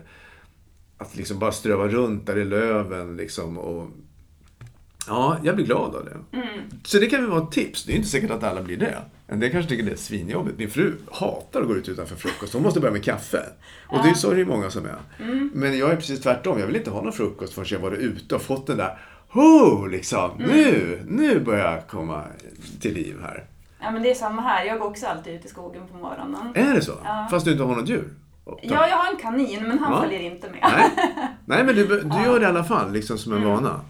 att 0.97 1.15
liksom 1.15 1.39
bara 1.39 1.51
ströva 1.51 1.87
runt 1.87 2.25
där 2.27 2.37
i 2.37 2.45
löven 2.45 3.17
liksom 3.17 3.57
och 3.57 3.87
Ja, 5.11 5.37
jag 5.43 5.55
blir 5.55 5.65
glad 5.65 5.95
av 5.95 6.05
det. 6.05 6.17
Så 6.83 6.99
det 6.99 7.07
kan 7.07 7.21
väl 7.21 7.29
vara 7.29 7.43
ett 7.43 7.51
tips. 7.51 7.83
Det 7.83 7.93
är 7.93 7.95
inte 7.95 8.07
säkert 8.07 8.31
att 8.31 8.43
alla 8.43 8.61
blir 8.61 8.77
det. 8.77 8.97
En 9.27 9.39
del 9.39 9.51
kanske 9.51 9.69
tycker 9.69 9.83
det 9.83 9.91
är 9.91 9.95
svinjobbigt. 9.95 10.57
Min 10.59 10.69
fru 10.69 10.93
hatar 11.11 11.61
att 11.61 11.67
gå 11.67 11.75
ut 11.75 11.89
utanför 11.89 12.15
frukost. 12.15 12.53
Hon 12.53 12.63
måste 12.63 12.79
börja 12.79 12.91
med 12.93 13.03
kaffe. 13.03 13.43
Och 13.87 14.03
det 14.03 14.09
är 14.09 14.13
så 14.13 14.33
det 14.33 14.41
är 14.41 14.45
många 14.45 14.69
som 14.69 14.85
är. 14.85 14.95
Men 15.53 15.77
jag 15.77 15.91
är 15.91 15.95
precis 15.95 16.19
tvärtom. 16.21 16.59
Jag 16.59 16.67
vill 16.67 16.75
inte 16.75 16.89
ha 16.89 17.01
någon 17.01 17.13
frukost 17.13 17.53
förrän 17.53 17.67
jag 17.69 17.79
varit 17.79 17.99
ute 17.99 18.35
och 18.35 18.41
fått 18.41 18.67
den 18.67 18.77
där 18.77 18.97
Ho, 19.29 19.85
liksom. 19.85 20.31
Nu, 20.37 21.01
nu 21.07 21.39
börjar 21.39 21.71
jag 21.71 21.87
komma 21.87 22.23
till 22.81 22.93
liv 22.93 23.17
här. 23.21 23.45
Ja 23.81 23.91
men 23.91 24.03
det 24.03 24.11
är 24.11 24.15
samma 24.15 24.41
här, 24.41 24.65
jag 24.65 24.79
går 24.79 24.87
också 24.87 25.05
alltid 25.05 25.33
ut 25.33 25.45
i 25.45 25.47
skogen 25.47 25.81
på 25.91 25.97
morgonen. 25.97 26.51
Är 26.55 26.73
det 26.73 26.81
så? 26.81 26.91
Ja. 27.03 27.27
Fast 27.31 27.45
du 27.45 27.51
inte 27.51 27.63
har 27.63 27.75
något 27.75 27.89
djur? 27.89 28.09
Ja, 28.45 28.87
jag 28.87 28.97
har 28.97 29.11
en 29.11 29.17
kanin 29.19 29.67
men 29.67 29.79
han 29.79 29.93
Ja. 29.93 30.01
följer 30.01 30.19
inte 30.19 30.49
med. 30.49 30.59
Nej, 30.61 30.89
Nej 31.45 31.63
men 31.63 31.75
du, 31.75 31.87
du 31.87 32.23
gör 32.25 32.39
det 32.39 32.45
i 32.45 32.49
alla 32.49 32.63
fall, 32.63 32.91
liksom 32.93 33.17
som 33.17 33.33
en 33.33 33.43
vana. 33.43 33.81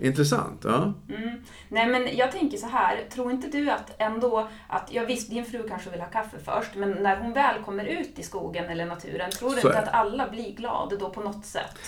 Intressant. 0.00 0.60
Ja. 0.64 0.92
Mm. 1.08 1.30
Nej 1.68 1.86
men 1.86 2.16
jag 2.16 2.32
tänker 2.32 2.56
så 2.58 2.66
här, 2.66 3.04
tror 3.14 3.30
inte 3.32 3.46
du 3.48 3.70
att 3.70 3.94
ändå 3.98 4.48
att, 4.68 4.88
ja 4.92 5.02
visst 5.08 5.30
din 5.30 5.44
fru 5.44 5.68
kanske 5.68 5.90
vill 5.90 6.00
ha 6.00 6.06
kaffe 6.08 6.36
först, 6.44 6.70
men 6.74 6.90
när 6.90 7.16
hon 7.20 7.32
väl 7.32 7.62
kommer 7.64 7.84
ut 7.84 8.18
i 8.18 8.22
skogen 8.22 8.64
eller 8.64 8.86
naturen, 8.86 9.30
tror 9.30 9.54
du 9.54 9.60
Så 9.60 9.68
inte 9.68 9.78
är 9.78 9.82
att 9.82 9.94
alla 9.94 10.28
blir 10.30 10.54
glada 10.54 10.96
då 10.96 11.10
på 11.10 11.20
något 11.20 11.46
sätt? 11.46 11.78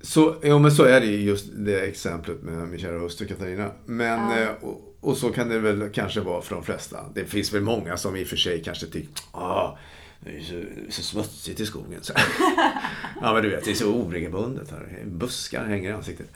Så, 0.00 0.36
ja, 0.42 0.58
men 0.58 0.70
så 0.72 0.84
är 0.84 1.00
det 1.00 1.06
ju 1.06 1.20
just 1.20 1.46
det 1.56 1.80
exemplet 1.80 2.42
med 2.42 2.54
min 2.68 2.78
kära 2.80 2.98
hustru 2.98 3.26
Katarina. 3.26 3.70
Men, 3.84 4.30
Ja. 4.30 4.38
eh, 4.38 4.48
och, 4.62 4.96
och 5.00 5.16
så 5.16 5.28
kan 5.32 5.48
det 5.48 5.58
väl 5.58 5.90
kanske 5.94 6.20
vara 6.20 6.42
för 6.42 6.54
de 6.54 6.64
flesta. 6.64 6.96
Det 7.14 7.24
finns 7.24 7.54
väl 7.54 7.62
många 7.62 7.96
som 7.96 8.16
i 8.16 8.24
och 8.24 8.28
för 8.28 8.36
sig 8.36 8.62
kanske 8.62 8.86
tycker 8.86 9.08
ah, 9.32 9.78
det 10.26 10.36
är 10.38 10.42
så, 10.42 10.92
så 10.92 11.02
smutsigt 11.02 11.60
i 11.60 11.66
skogen. 11.66 11.98
Så. 12.02 12.12
ja, 13.20 13.32
men 13.34 13.42
du 13.42 13.48
vet, 13.48 13.64
det 13.64 13.70
är 13.70 13.74
så 13.74 13.92
oregelbundet 13.94 14.70
här. 14.70 15.02
Buskar 15.06 15.64
hänger 15.64 15.90
i 15.90 15.92
ansiktet. 15.92 16.30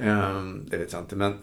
Ehm, 0.00 0.64
det 0.70 0.76
vet 0.76 0.92
jag 0.92 1.02
inte. 1.02 1.16
Men, 1.16 1.34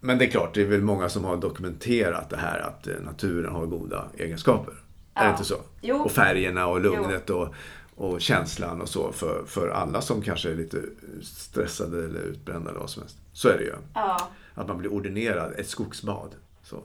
men 0.00 0.18
det 0.18 0.24
är 0.26 0.30
klart, 0.30 0.54
det 0.54 0.62
är 0.62 0.66
väl 0.66 0.82
många 0.82 1.08
som 1.08 1.24
har 1.24 1.36
dokumenterat 1.36 2.30
det 2.30 2.36
här 2.36 2.58
att 2.60 2.86
eh, 2.86 2.94
naturen 3.04 3.52
har 3.54 3.66
goda 3.66 4.04
egenskaper. 4.18 4.72
Är 5.14 5.20
det 5.22 5.26
Ja. 5.26 5.30
inte 5.32 5.44
så? 5.44 5.56
Jo. 5.80 5.96
Och 5.96 6.10
färgerna 6.12 6.66
och 6.66 6.80
lugnet 6.80 7.30
och, 7.30 7.54
och 7.94 8.20
känslan 8.20 8.80
och 8.80 8.88
så 8.88 9.12
för, 9.12 9.44
för 9.46 9.68
alla 9.68 10.00
som 10.00 10.22
kanske 10.22 10.50
är 10.50 10.54
lite 10.54 10.82
stressade 11.22 12.04
eller 12.04 12.20
utbrända 12.20 12.70
eller 12.70 12.80
vad 12.80 12.90
som 12.90 13.02
helst. 13.02 13.16
Så 13.32 13.48
är 13.48 13.58
det 13.58 13.64
ju. 13.64 13.72
Ja, 13.94 14.28
Att 14.54 14.68
man 14.68 14.78
blir 14.78 14.92
ordinerad 14.92 15.52
ett 15.58 15.68
skogsbad. 15.68 16.34
Så. 16.70 16.82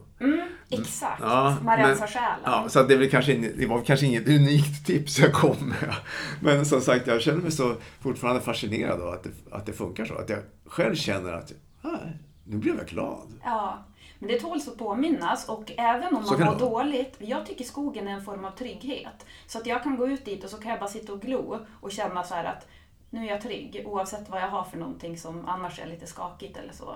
exakt. 0.69 1.21
Ja, 1.21 1.57
Man 1.63 1.77
rensar 1.77 2.07
själen. 2.07 2.39
Ja, 2.43 2.69
så 2.69 2.83
det, 2.83 3.07
kanske, 3.07 3.33
det 3.35 3.65
var 3.65 3.81
kanske 3.81 4.05
inget 4.05 4.27
unikt 4.27 4.85
tips 4.85 5.19
jag 5.19 5.33
kom 5.33 5.57
med. 5.69 5.95
Men 6.41 6.65
som 6.65 6.81
sagt, 6.81 7.07
jag 7.07 7.21
känner 7.21 7.41
mig 7.41 7.51
så 7.51 7.75
fortfarande 8.01 8.41
fascinerad 8.41 9.01
av 9.01 9.09
att 9.09 9.23
det, 9.23 9.29
att 9.51 9.65
det 9.65 9.73
funkar 9.73 10.05
så. 10.05 10.15
Att 10.15 10.29
jag 10.29 10.39
själv 10.65 10.95
känner 10.95 11.33
att, 11.33 11.51
ah, 11.81 11.97
nu 12.43 12.57
blev 12.57 12.77
jag 12.77 12.87
glad. 12.87 13.33
Ja, 13.43 13.85
men 14.19 14.29
det 14.29 14.39
tåls 14.39 14.67
att 14.67 14.77
påminnas 14.77 15.49
och 15.49 15.71
även 15.77 16.15
om 16.15 16.23
man 16.25 16.39
mår 16.39 16.59
dåligt. 16.59 17.15
Jag 17.19 17.45
tycker 17.45 17.63
skogen 17.63 18.07
är 18.07 18.11
en 18.11 18.23
form 18.25 18.45
av 18.45 18.51
trygghet. 18.51 19.25
Så 19.47 19.57
att 19.57 19.65
jag 19.65 19.83
kan 19.83 19.97
gå 19.97 20.07
ut 20.07 20.25
dit 20.25 20.43
och 20.43 20.49
så 20.49 20.57
kan 20.57 20.71
jag 20.71 20.79
bara 20.79 20.89
sitta 20.89 21.13
och 21.13 21.21
glo 21.21 21.59
och 21.81 21.91
känna 21.91 22.23
så 22.23 22.35
här 22.35 22.43
att 22.43 22.67
nu 23.09 23.25
är 23.25 23.29
jag 23.29 23.41
trygg 23.41 23.83
oavsett 23.85 24.29
vad 24.29 24.41
jag 24.41 24.47
har 24.47 24.63
för 24.63 24.77
någonting 24.77 25.17
som 25.17 25.45
annars 25.47 25.79
är 25.79 25.87
lite 25.87 26.07
skakigt 26.07 26.57
eller 26.57 26.73
så. 26.73 26.95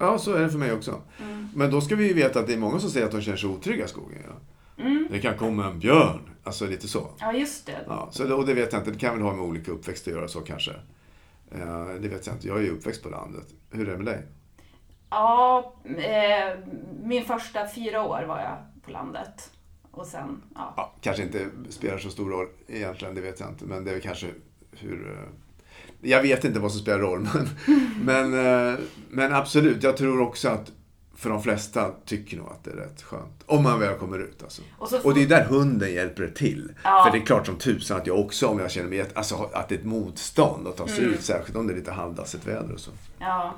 Ja, 0.00 0.18
så 0.18 0.34
är 0.34 0.40
det 0.40 0.50
för 0.50 0.58
mig 0.58 0.72
också. 0.72 1.00
Mm. 1.22 1.48
Men 1.54 1.70
då 1.70 1.80
ska 1.80 1.96
vi 1.96 2.08
ju 2.08 2.14
veta 2.14 2.40
att 2.40 2.46
det 2.46 2.52
är 2.52 2.58
många 2.58 2.78
som 2.78 2.90
säger 2.90 3.06
att 3.06 3.12
de 3.12 3.20
känner 3.20 3.38
sig 3.38 3.48
otrygga 3.48 3.84
i 3.84 3.88
skogen. 3.88 4.18
Ja. 4.26 4.84
Mm. 4.84 5.08
Det 5.10 5.18
kan 5.18 5.36
komma 5.36 5.66
en 5.66 5.78
björn. 5.78 6.20
Alltså 6.44 6.66
lite 6.66 6.88
så. 6.88 7.10
Ja, 7.18 7.32
just 7.32 7.66
det. 7.66 7.84
Ja, 7.86 8.08
så 8.10 8.36
och 8.36 8.46
det 8.46 8.54
vet 8.54 8.72
jag 8.72 8.80
inte. 8.80 8.90
Det 8.90 8.98
kan 8.98 9.14
väl 9.14 9.22
ha 9.22 9.32
med 9.32 9.44
olika 9.44 9.72
uppväxt 9.72 10.08
att 10.08 10.14
göra 10.14 10.28
så 10.28 10.40
kanske. 10.40 10.70
Eh, 11.50 11.86
det 12.00 12.08
vet 12.08 12.26
jag 12.26 12.36
inte. 12.36 12.48
Jag 12.48 12.56
är 12.56 12.62
ju 12.62 12.70
uppväxt 12.70 13.02
på 13.02 13.08
landet. 13.08 13.46
Hur 13.70 13.88
är 13.88 13.92
det 13.92 13.98
med 13.98 14.06
dig? 14.06 14.22
Ja, 15.10 15.74
eh, 15.84 16.58
min 17.02 17.24
första 17.24 17.68
fyra 17.68 18.02
år 18.02 18.22
var 18.22 18.38
jag 18.38 18.56
på 18.84 18.90
landet. 18.90 19.50
Och 19.90 20.06
sen, 20.06 20.42
ja. 20.54 20.74
Ja, 20.76 20.92
kanske 21.00 21.22
inte 21.22 21.46
spelar 21.68 21.98
så 21.98 22.10
stor 22.10 22.30
roll 22.30 22.46
egentligen, 22.68 23.14
det 23.14 23.20
vet 23.20 23.40
jag 23.40 23.48
inte. 23.48 23.64
Men 23.64 23.84
det 23.84 23.90
är 23.90 23.94
väl 23.94 24.02
kanske 24.02 24.26
hur... 24.72 25.28
Jag 26.02 26.22
vet 26.22 26.44
inte 26.44 26.60
vad 26.60 26.72
som 26.72 26.80
spelar 26.80 26.98
roll, 26.98 27.28
men, 27.34 28.30
men, 28.30 28.68
eh, 28.72 28.78
men 29.08 29.34
absolut. 29.34 29.82
Jag 29.82 29.96
tror 29.96 30.20
också 30.20 30.48
att 30.48 30.72
för 31.16 31.30
de 31.30 31.42
flesta 31.42 31.90
tycker 32.06 32.36
nog 32.36 32.46
att 32.46 32.64
det 32.64 32.70
är 32.70 32.74
rätt 32.76 33.02
skönt. 33.02 33.42
Om 33.46 33.62
man 33.62 33.80
väl 33.80 33.94
kommer 33.98 34.18
ut 34.18 34.42
alltså. 34.42 34.62
Och 34.78 34.92
Och 35.04 35.14
det 35.14 35.22
är 35.22 35.26
där 35.26 35.44
hunden 35.44 35.92
hjälper 35.92 36.28
till. 36.28 36.72
Ja. 36.84 37.04
För 37.04 37.18
det 37.18 37.22
är 37.22 37.26
klart 37.26 37.46
som 37.46 37.56
tusan 37.56 37.96
att 38.00 38.06
jag 38.06 38.20
också, 38.20 38.46
om 38.46 38.58
jag 38.58 38.70
känner 38.70 38.88
mig 38.88 39.04
alltså, 39.14 39.50
att 39.52 39.68
det 39.68 39.74
är 39.74 39.78
ett 39.78 39.84
motstånd 39.84 40.68
att 40.68 40.76
ta 40.76 40.86
sig 40.86 40.98
Mm. 40.98 41.10
ut. 41.14 41.22
Särskilt 41.22 41.56
om 41.56 41.66
det 41.66 41.72
är 41.72 41.76
lite 41.76 41.92
halvdassigt 41.92 42.46
väder 42.46 42.72
och 42.74 42.80
så. 42.80 42.90
Ja. 43.18 43.54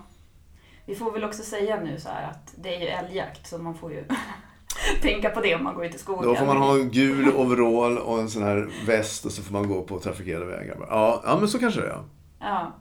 Vi 0.86 0.94
får 0.94 1.12
väl 1.12 1.24
också 1.24 1.42
säga 1.42 1.80
nu 1.80 2.00
så 2.00 2.08
här 2.08 2.30
att 2.30 2.54
det 2.62 2.76
är 2.76 2.80
ju 2.80 2.86
älgjakt 2.86 3.46
så 3.46 3.58
man 3.58 3.74
får 3.74 3.92
ju 3.92 4.04
tänka 5.02 5.30
på 5.30 5.40
det 5.40 5.54
om 5.54 5.64
man 5.64 5.74
går 5.74 5.84
ut 5.86 5.94
i 5.94 5.98
skogen. 5.98 6.24
Då 6.28 6.34
får 6.34 6.46
man 6.46 6.56
ha 6.56 6.74
en 6.74 6.90
gul 6.90 7.28
overall 7.28 7.98
och 7.98 8.18
en 8.20 8.28
sån 8.30 8.42
här 8.42 8.68
väst 8.86 9.24
och 9.24 9.32
så 9.32 9.42
får 9.42 9.52
man 9.52 9.68
gå 9.68 9.82
på 9.82 9.98
trafikerade 9.98 10.44
vägar. 10.44 10.76
Ja, 10.90 11.22
ja 11.26 11.38
men 11.38 11.48
så 11.48 11.58
kanske 11.58 11.80
det 11.80 11.86
är. 11.86 12.02
Ja. 12.42 12.72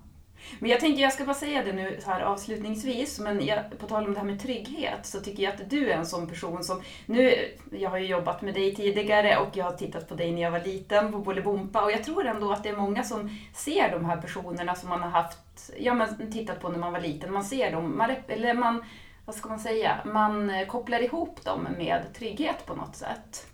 Men 0.60 0.70
jag 0.70 0.80
tänker, 0.80 1.02
jag 1.02 1.14
ska 1.14 1.26
bara 1.26 1.36
säga 1.36 1.64
det 1.64 1.74
nu 1.74 2.00
så 2.04 2.10
här 2.10 2.22
avslutningsvis, 2.22 3.20
men 3.20 3.46
jag, 3.46 3.80
på 3.80 3.88
tal 3.88 4.06
om 4.06 4.14
det 4.14 4.20
här 4.20 4.26
med 4.26 4.42
trygghet 4.42 5.06
så 5.06 5.20
tycker 5.20 5.44
jag 5.44 5.54
att 5.54 5.70
du 5.70 5.92
är 5.92 5.98
en 5.98 6.06
sån 6.06 6.28
person 6.28 6.64
som, 6.64 6.82
nu, 7.06 7.36
jag 7.72 7.90
har 7.90 7.98
ju 7.98 8.06
jobbat 8.06 8.42
med 8.42 8.54
dig 8.54 8.76
tidigare 8.76 9.38
och 9.38 9.58
jag 9.58 9.66
har 9.66 9.72
tittat 9.72 10.10
på 10.10 10.16
dig 10.16 10.32
när 10.32 10.42
jag 10.42 10.52
var 10.52 10.60
liten 10.60 11.12
på 11.12 11.20
Bolibompa 11.20 11.82
och 11.82 11.92
jag 11.92 12.04
tror 12.04 12.26
ändå 12.26 12.52
att 12.52 12.64
det 12.64 12.70
är 12.70 12.78
många 12.78 13.04
som 13.04 13.38
ser 13.56 13.92
de 13.92 14.06
här 14.06 14.18
personerna 14.18 14.76
som 14.76 14.90
man 14.90 15.02
har 15.02 15.10
haft, 15.10 15.72
ja 15.80 15.94
men 15.94 16.32
tittat 16.32 16.62
på 16.62 16.70
när 16.70 16.80
man 16.80 16.94
var 16.94 17.00
liten, 17.00 17.34
man 17.34 17.44
ser 17.44 17.72
dem, 17.72 17.98
man, 17.98 18.12
eller 18.28 18.54
man, 18.54 18.84
vad 19.26 19.36
ska 19.36 19.50
man 19.50 19.60
säga, 19.60 19.98
man 20.06 20.52
kopplar 20.68 21.04
ihop 21.04 21.44
dem 21.44 21.68
med 21.78 22.04
trygghet 22.18 22.66
på 22.66 22.76
något 22.76 22.96
sätt. 22.96 23.48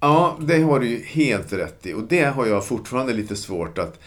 Ja, 0.00 0.36
det 0.40 0.62
har 0.62 0.80
du 0.80 0.88
ju 0.88 1.04
helt 1.04 1.52
rätt 1.52 1.86
i. 1.86 1.94
Och 1.94 2.02
det 2.02 2.24
har 2.24 2.46
jag 2.46 2.66
fortfarande 2.66 3.12
lite 3.12 3.36
svårt 3.36 3.78
att 3.78 4.00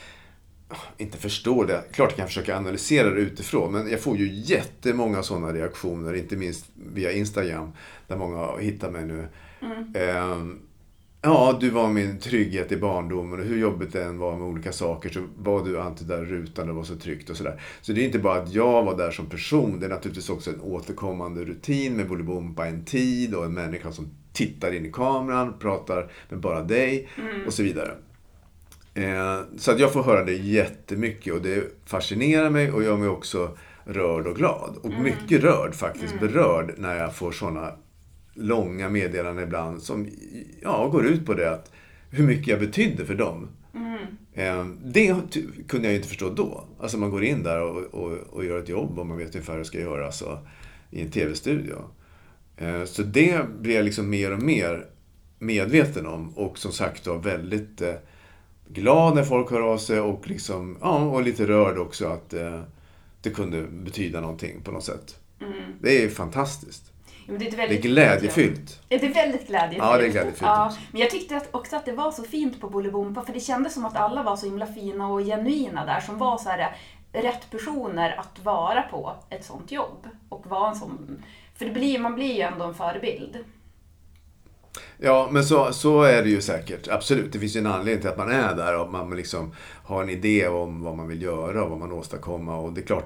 inte 0.97 1.17
förstå 1.17 1.63
det. 1.63 1.83
Klart 1.91 2.09
jag 2.09 2.17
kan 2.17 2.27
försöka 2.27 2.57
analysera 2.57 3.09
det 3.09 3.21
utifrån. 3.21 3.71
Men 3.71 3.91
jag 3.91 4.01
får 4.01 4.17
ju 4.17 4.33
jättemånga 4.33 5.23
sådana 5.23 5.53
reaktioner. 5.53 6.13
Inte 6.13 6.35
minst 6.35 6.65
via 6.93 7.11
Instagram. 7.11 7.71
Där 8.07 8.17
många 8.17 8.57
hittar 8.57 8.91
mig 8.91 9.05
nu. 9.05 9.27
Ehm, 9.93 10.59
ja, 11.21 11.57
du 11.59 11.69
var 11.69 11.89
min 11.89 12.19
trygghet 12.19 12.71
i 12.71 12.77
barndomen. 12.77 13.39
Och 13.39 13.45
hur 13.45 13.57
jobbigt 13.57 13.93
det 13.93 14.03
än 14.03 14.17
var 14.17 14.37
med 14.37 14.47
olika 14.47 14.71
saker 14.71 15.09
så 15.09 15.23
var 15.37 15.65
du 15.65 15.79
alltid 15.79 16.07
där 16.07 16.25
rutan. 16.25 16.67
Det 16.67 16.73
var 16.73 16.83
så 16.83 16.95
tryggt 16.95 17.29
och 17.29 17.37
sådär. 17.37 17.61
Så 17.81 17.91
det 17.91 18.01
är 18.01 18.05
inte 18.05 18.19
bara 18.19 18.41
att 18.41 18.53
jag 18.53 18.83
var 18.83 18.97
där 18.97 19.11
som 19.11 19.25
person. 19.25 19.79
Det 19.79 19.85
är 19.85 19.89
naturligtvis 19.89 20.29
också 20.29 20.49
en 20.49 20.61
återkommande 20.61 21.45
rutin 21.45 21.95
med 21.95 22.07
Bolibompa 22.07 22.67
en 22.67 22.85
tid 22.85 23.35
och 23.35 23.45
en 23.45 23.53
människa 23.53 23.91
som 23.91 24.09
tittar 24.33 24.71
in 24.71 24.85
i 24.85 24.91
kameran, 24.91 25.53
pratar 25.59 26.11
med 26.29 26.39
bara 26.39 26.61
dig 26.61 27.09
och 27.47 27.53
så 27.53 27.63
vidare. 27.63 27.97
Eh, 28.93 29.39
så 29.57 29.71
att 29.71 29.79
jag 29.79 29.93
får 29.93 30.03
höra 30.03 30.23
det 30.25 30.33
jättemycket 30.33 31.33
och 31.33 31.41
det 31.41 31.63
fascinerar 31.85 32.49
mig 32.49 32.71
och 32.71 32.83
gör 32.83 32.97
mig 32.97 33.07
också 33.07 33.57
rörd 33.85 34.27
och 34.27 34.35
glad. 34.35 34.77
Och 34.81 34.91
mycket 34.91 35.43
rörd 35.43 35.75
faktiskt, 35.75 36.19
berörd 36.19 36.73
när 36.77 36.95
jag 36.97 37.15
får 37.15 37.31
sådana 37.31 37.71
långa 38.33 38.89
meddelanden 38.89 39.43
ibland 39.43 39.81
som 39.81 40.07
ja, 40.61 40.87
går 40.91 41.05
ut 41.05 41.25
på 41.25 41.33
det 41.33 41.51
att 41.51 41.71
hur 42.09 42.23
mycket 42.27 42.47
jag 42.47 42.59
betydde 42.59 43.05
för 43.05 43.15
dem. 43.15 43.47
Eh, 44.33 44.65
Det 44.83 45.15
kunde 45.67 45.87
jag 45.87 45.91
ju 45.91 45.95
inte 45.95 46.07
förstå 46.07 46.29
då. 46.29 46.63
Alltså 46.79 46.97
man 46.97 47.09
går 47.09 47.23
in 47.23 47.43
där 47.43 47.61
och, 47.61 47.77
och, 47.77 48.17
och 48.29 48.45
gör 48.45 48.59
ett 48.59 48.69
jobb 48.69 48.99
och 48.99 49.05
man 49.07 49.17
vet 49.17 49.35
ungefär 49.35 49.53
hur 49.53 49.59
det 49.59 49.65
ska 49.65 49.79
göras 49.79 50.21
och, 50.21 50.37
i 50.89 51.01
en 51.01 51.11
tv-studio. 51.11 51.75
Eh, 52.57 52.83
Så 52.83 53.03
det 53.03 53.41
blir 53.61 53.75
jag 53.75 53.85
liksom 53.85 54.09
mer 54.09 54.31
och 54.31 54.43
mer 54.43 54.85
medveten 55.39 56.05
om 56.05 56.29
och 56.37 56.57
som 56.57 56.71
sagt 56.71 57.07
var 57.07 57.17
väldigt 57.17 57.81
glad 58.67 59.15
när 59.15 59.23
folk 59.23 59.51
hör 59.51 59.61
av 59.61 59.77
sig 59.77 59.99
och, 59.99 60.27
liksom, 60.27 60.77
ja, 60.81 60.99
och 60.99 61.23
lite 61.23 61.47
rörd 61.47 61.77
också 61.77 62.07
att 62.07 62.33
eh, 62.33 62.61
det 63.21 63.29
kunde 63.29 63.61
betyda 63.61 64.21
någonting 64.21 64.61
på 64.61 64.71
något 64.71 64.83
sätt. 64.83 65.19
Det 65.81 66.03
är 66.03 66.09
fantastiskt. 66.09 66.91
Ja, 67.27 67.33
det, 67.33 67.47
är 67.47 67.67
Det 67.67 67.77
är 67.77 67.81
glädjefyllt. 67.81 68.81
Ja, 68.89 68.97
det 68.97 69.05
är 69.05 69.13
väldigt 69.13 69.47
glädjefyllt. 69.47 69.83
Ja, 69.83 69.97
det 69.97 70.05
är 70.05 70.09
glädjefyllt 70.09 70.41
Ja, 70.41 70.75
men 70.91 71.01
jag 71.01 71.09
tyckte 71.09 71.37
att, 71.37 71.55
också 71.55 71.75
att 71.75 71.85
det 71.85 71.91
var 71.91 72.11
så 72.11 72.23
fint 72.23 72.61
på 72.61 72.69
Bolibompa, 72.69 73.23
för 73.25 73.33
det 73.33 73.39
kändes 73.39 73.73
som 73.73 73.85
att 73.85 73.95
alla 73.95 74.23
var 74.23 74.35
så 74.35 74.45
himla 74.45 74.65
fina 74.65 75.07
och 75.07 75.19
genuina 75.19 75.85
där, 75.85 75.99
som 75.99 76.17
var 76.17 76.37
så 76.37 76.49
här 76.49 76.75
rätt 77.13 77.51
personer 77.51 78.19
att 78.19 78.45
vara 78.45 78.81
på 78.81 79.13
ett 79.29 79.45
sånt 79.45 79.71
jobb. 79.71 80.07
Och 80.29 80.47
vara 80.47 80.69
en 80.69 80.75
sån... 80.75 81.23
För 81.55 81.65
det 81.65 81.71
blir, 81.71 81.99
man 81.99 82.15
blir 82.15 82.33
ju 82.33 82.41
ändå 82.41 82.65
en 82.65 82.73
förebild. 82.73 83.37
Ja, 85.05 85.29
men 85.31 85.43
så, 85.43 85.73
så 85.73 86.01
är 86.01 86.23
det 86.23 86.29
ju 86.29 86.41
säkert. 86.41 86.87
Absolut. 86.87 87.31
Det 87.33 87.39
finns 87.39 87.55
ju 87.55 87.59
en 87.59 87.67
anledning 87.67 88.01
till 88.01 88.09
att 88.09 88.17
man 88.17 88.31
är 88.31 88.55
där 88.55 88.79
och 88.79 88.91
man 88.91 89.15
liksom 89.15 89.55
har 89.83 90.03
en 90.03 90.09
idé 90.09 90.47
om 90.47 90.83
vad 90.83 90.97
man 90.97 91.07
vill 91.07 91.21
göra 91.21 91.63
och 91.63 91.69
vad 91.69 91.79
man 91.79 91.91
åstadkommer. 91.91 92.53
Och 92.53 92.73
det 92.73 92.81
är 92.81 92.85
klart, 92.85 93.05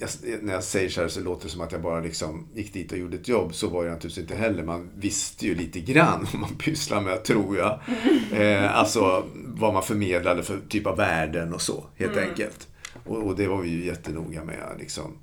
jag, 0.00 0.10
när 0.42 0.52
jag 0.52 0.64
säger 0.64 0.88
så 0.88 1.00
här 1.00 1.08
så 1.08 1.20
låter 1.20 1.44
det 1.44 1.50
som 1.50 1.60
att 1.60 1.72
jag 1.72 1.82
bara 1.82 2.00
liksom 2.00 2.48
gick 2.54 2.72
dit 2.72 2.92
och 2.92 2.98
gjorde 2.98 3.16
ett 3.16 3.28
jobb. 3.28 3.54
Så 3.54 3.68
var 3.68 3.84
det 3.84 3.90
naturligtvis 3.90 4.22
inte 4.22 4.34
heller. 4.34 4.62
Man 4.62 4.90
visste 4.94 5.46
ju 5.46 5.54
lite 5.54 5.80
grann 5.80 6.26
vad 6.32 6.40
man 6.40 6.54
pysslar 6.54 7.00
med, 7.00 7.24
tror 7.24 7.56
jag. 7.56 7.78
Eh, 8.32 8.78
alltså 8.78 9.24
vad 9.34 9.74
man 9.74 9.82
förmedlade 9.82 10.42
för 10.42 10.60
typ 10.68 10.86
av 10.86 10.96
värden 10.96 11.54
och 11.54 11.62
så, 11.62 11.84
helt 11.96 12.16
enkelt. 12.16 12.68
Och, 13.04 13.16
och 13.16 13.36
det 13.36 13.46
var 13.46 13.62
vi 13.62 13.68
ju 13.68 13.86
jättenoga 13.86 14.44
med. 14.44 14.76
Liksom. 14.78 15.18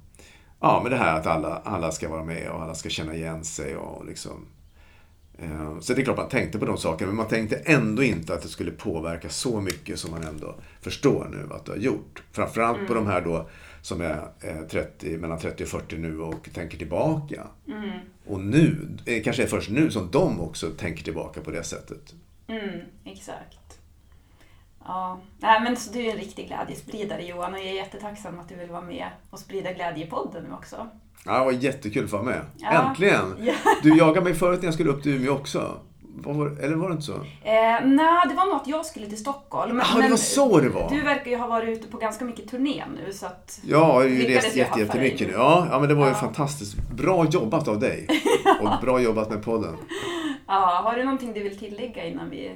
Ja, 0.60 0.80
men 0.84 0.92
det 0.92 0.98
här 0.98 1.20
att 1.20 1.28
alla, 1.28 1.62
alla 1.64 1.92
ska 1.92 2.10
vara 2.10 2.24
med 2.24 2.50
och 2.50 2.62
alla 2.62 2.76
ska 2.76 2.90
känna 2.90 3.16
igen 3.16 3.44
sig 3.44 3.76
och 3.76 4.06
liksom 4.06 4.46
Så 5.82 5.94
det 5.94 6.02
är 6.02 6.04
klart 6.04 6.18
man 6.18 6.30
tänkte 6.30 6.60
på 6.60 6.66
de 6.66 6.78
sakerna, 6.78 7.08
men 7.08 7.16
man 7.16 7.28
tänkte 7.28 7.56
ändå 7.56 8.04
inte 8.04 8.34
att 8.34 8.42
det 8.42 8.48
skulle 8.48 8.72
påverka 8.72 9.30
så 9.30 9.62
mycket 9.62 10.00
som 10.00 10.12
man 10.12 10.24
ändå 10.24 10.56
förstår 10.82 11.28
nu 11.32 11.56
att 11.56 11.66
det 11.66 11.72
har 11.72 11.80
gjort. 11.80 12.24
Framförallt 12.32 12.88
på 12.88 12.94
de 12.94 13.08
här 13.08 13.22
då 13.22 13.50
som 13.82 14.02
är 14.02 14.28
eh, 14.42 14.62
30, 14.70 15.18
mellan 15.18 15.40
30 15.40 15.64
och 15.64 15.70
40 15.70 15.98
nu 15.98 16.20
och 16.20 16.50
tänker 16.54 16.78
tillbaka. 16.78 17.48
Och 18.26 18.40
nu, 18.40 18.88
det 19.06 19.20
kanske 19.20 19.44
är 19.44 19.48
först 19.48 19.70
nu 19.70 19.92
som 19.92 20.12
de 20.12 20.42
också 20.42 20.70
tänker 20.70 21.04
tillbaka 21.04 21.42
på 21.42 21.52
det 21.52 21.64
sättet. 21.64 22.14
Mm, 22.48 22.80
exakt. 23.06 23.65
Ja, 24.88 25.20
Nej, 25.40 25.62
men 25.62 25.76
så 25.76 25.92
du 25.94 26.06
är 26.06 26.12
en 26.12 26.18
riktig 26.18 26.48
glädjespridare 26.48 27.24
Johan 27.26 27.54
och 27.54 27.60
jag 27.60 27.68
är 27.68 27.74
jättetacksam 27.74 28.40
att 28.40 28.50
du 28.50 28.56
vill 28.56 28.70
vara 28.70 28.82
med 28.82 29.06
och 29.30 29.40
sprida 29.40 29.72
glädje 29.74 30.06
i 30.06 30.10
podden 30.10 30.44
nu 30.44 30.54
också. 30.54 30.88
Ja, 31.26 31.40
det 31.40 31.46
var 31.46 31.52
jättekul 31.52 32.04
att 32.04 32.10
få 32.12 32.18
vara 32.18 32.26
med. 32.26 32.42
Ja. 32.58 32.72
Äntligen! 32.90 33.36
Ja. 33.40 33.54
Du 33.84 33.98
jagade 33.98 34.22
mig 34.22 34.34
förut 34.34 34.60
när 34.60 34.66
jag 34.68 34.74
skulle 34.74 34.90
upp 34.90 35.04
till 35.04 35.12
Umeå 35.16 35.34
också. 35.34 35.78
Var, 36.18 36.48
eller 36.64 36.76
var 36.76 36.90
det 36.90 36.92
inte 36.92 37.06
så? 37.06 37.14
Eh, 37.14 37.86
Nej, 37.86 38.22
det 38.30 38.36
var 38.36 38.46
nog 38.46 38.56
att 38.56 38.68
jag 38.68 38.86
skulle 38.86 39.08
till 39.08 39.18
Stockholm. 39.18 39.82
Ja, 39.96 40.02
det 40.02 40.10
var 40.10 40.18
så 40.18 40.60
det 40.60 40.70
var. 40.70 40.90
Du 40.90 41.02
verkar 41.02 41.32
ju 41.32 41.38
ha 41.38 41.48
varit 41.48 41.70
ute 41.80 41.88
på 41.88 41.98
ganska 41.98 42.26
mycket 42.26 42.50
turné 42.50 42.84
nu 43.06 43.14
så 43.14 43.26
att... 43.26 43.60
Ja, 43.64 43.78
jag 43.78 43.86
har 43.86 44.04
ju 44.04 44.28
rest 44.36 44.56
jättemycket 44.56 45.28
nu. 45.28 45.34
Ja, 45.34 45.68
ja, 45.72 45.80
men 45.80 45.90
det 45.90 45.96
var 45.96 46.06
ju 46.06 46.12
Ja. 46.12 46.16
fantastiskt. 46.18 46.78
Bra 46.92 47.26
jobbat 47.26 47.68
av 47.68 47.80
dig. 47.80 48.08
Och 48.62 48.70
bra 48.82 49.00
jobbat 49.00 49.30
med 49.30 49.44
podden. 49.44 49.76
Ja, 50.48 50.82
har 50.84 50.96
du 50.96 51.04
någonting 51.04 51.34
du 51.34 51.44
vill 51.44 51.60
tillägga 51.60 52.06
innan 52.06 52.30
vi 52.30 52.52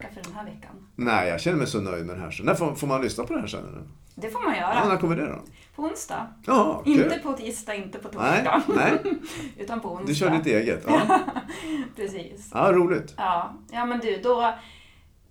tacka 0.00 0.14
för 0.14 0.22
den 0.22 0.32
här 0.34 0.44
veckan. 0.44 0.86
Nej, 0.96 1.28
jag 1.28 1.40
känner 1.40 1.58
mig 1.58 1.66
så 1.66 1.80
nöjd 1.80 2.06
med 2.06 2.16
det 2.16 2.20
här. 2.22 2.40
När 2.42 2.54
får, 2.54 2.74
får 2.74 2.86
man 2.86 3.00
lyssna 3.02 3.24
på 3.24 3.32
det 3.34 3.40
här 3.40 3.46
sen? 3.46 3.68
eller? 3.68 3.82
Det 4.14 4.30
får 4.30 4.40
man 4.40 4.54
Ja, 4.54 4.74
göra. 4.74 4.88
när 4.88 4.96
kommer 4.96 5.16
det 5.16 5.26
då? 5.26 5.38
På 5.76 5.82
onsdag. 5.82 6.26
Ja, 6.46 6.82
kul. 6.84 6.92
Inte 7.02 7.18
på 7.18 7.32
tisdag, 7.32 7.74
inte 7.74 7.98
på 7.98 8.08
Nej, 8.20 8.44
torsdag. 8.44 8.62
nej, 8.76 8.98
Utan 9.58 9.80
på 9.80 9.88
onsdag. 9.88 10.06
du 10.06 10.14
kör 10.14 10.30
ditt 10.30 10.46
eget. 10.46 10.84
Ja, 10.88 11.20
Precis. 11.96 12.50
ja 12.54 12.72
roligt. 12.72 13.14
Ja, 13.16 13.52
ja 13.70 13.84
men 13.84 14.00
du, 14.00 14.16
då 14.22 14.54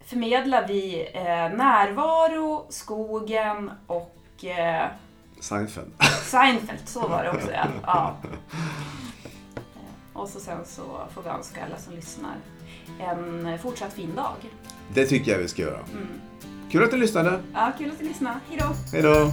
förmedlar 0.05 0.67
vi 0.67 1.08
eh, 1.13 1.23
närvaro, 1.58 2.65
skogen 2.69 3.71
och 3.88 4.45
eh, 4.45 4.88
Seinfeld. 5.39 5.91
Seinfeld, 6.23 6.79
så 6.86 7.08
var 7.08 7.23
det 7.23 7.29
också 7.32 7.51
ja. 7.51 7.65
ja. 7.86 8.15
Och 10.13 10.29
så 10.29 10.39
sen 10.39 10.65
så 10.65 10.82
får 11.13 11.21
vi 11.21 11.29
önska 11.29 11.65
alla 11.65 11.77
som 11.77 11.93
lyssnar 11.95 12.36
en 12.99 13.60
fortsatt 13.60 13.93
fin 13.93 14.15
dag. 14.15 14.36
Det 14.93 15.06
tycker 15.06 15.32
jag 15.32 15.39
vi 15.39 15.47
ska 15.47 15.62
göra. 15.62 15.80
Mm. 15.91 16.08
Kul 16.71 16.84
att 16.84 16.91
du 16.91 16.97
lyssnade. 16.97 17.39
Ja, 17.54 17.71
kul 17.78 17.89
att 17.91 17.99
du 17.99 18.06
lyssnade. 18.06 18.36
Hejdå! 18.49 18.65
Hej 18.93 19.02
då! 19.02 19.32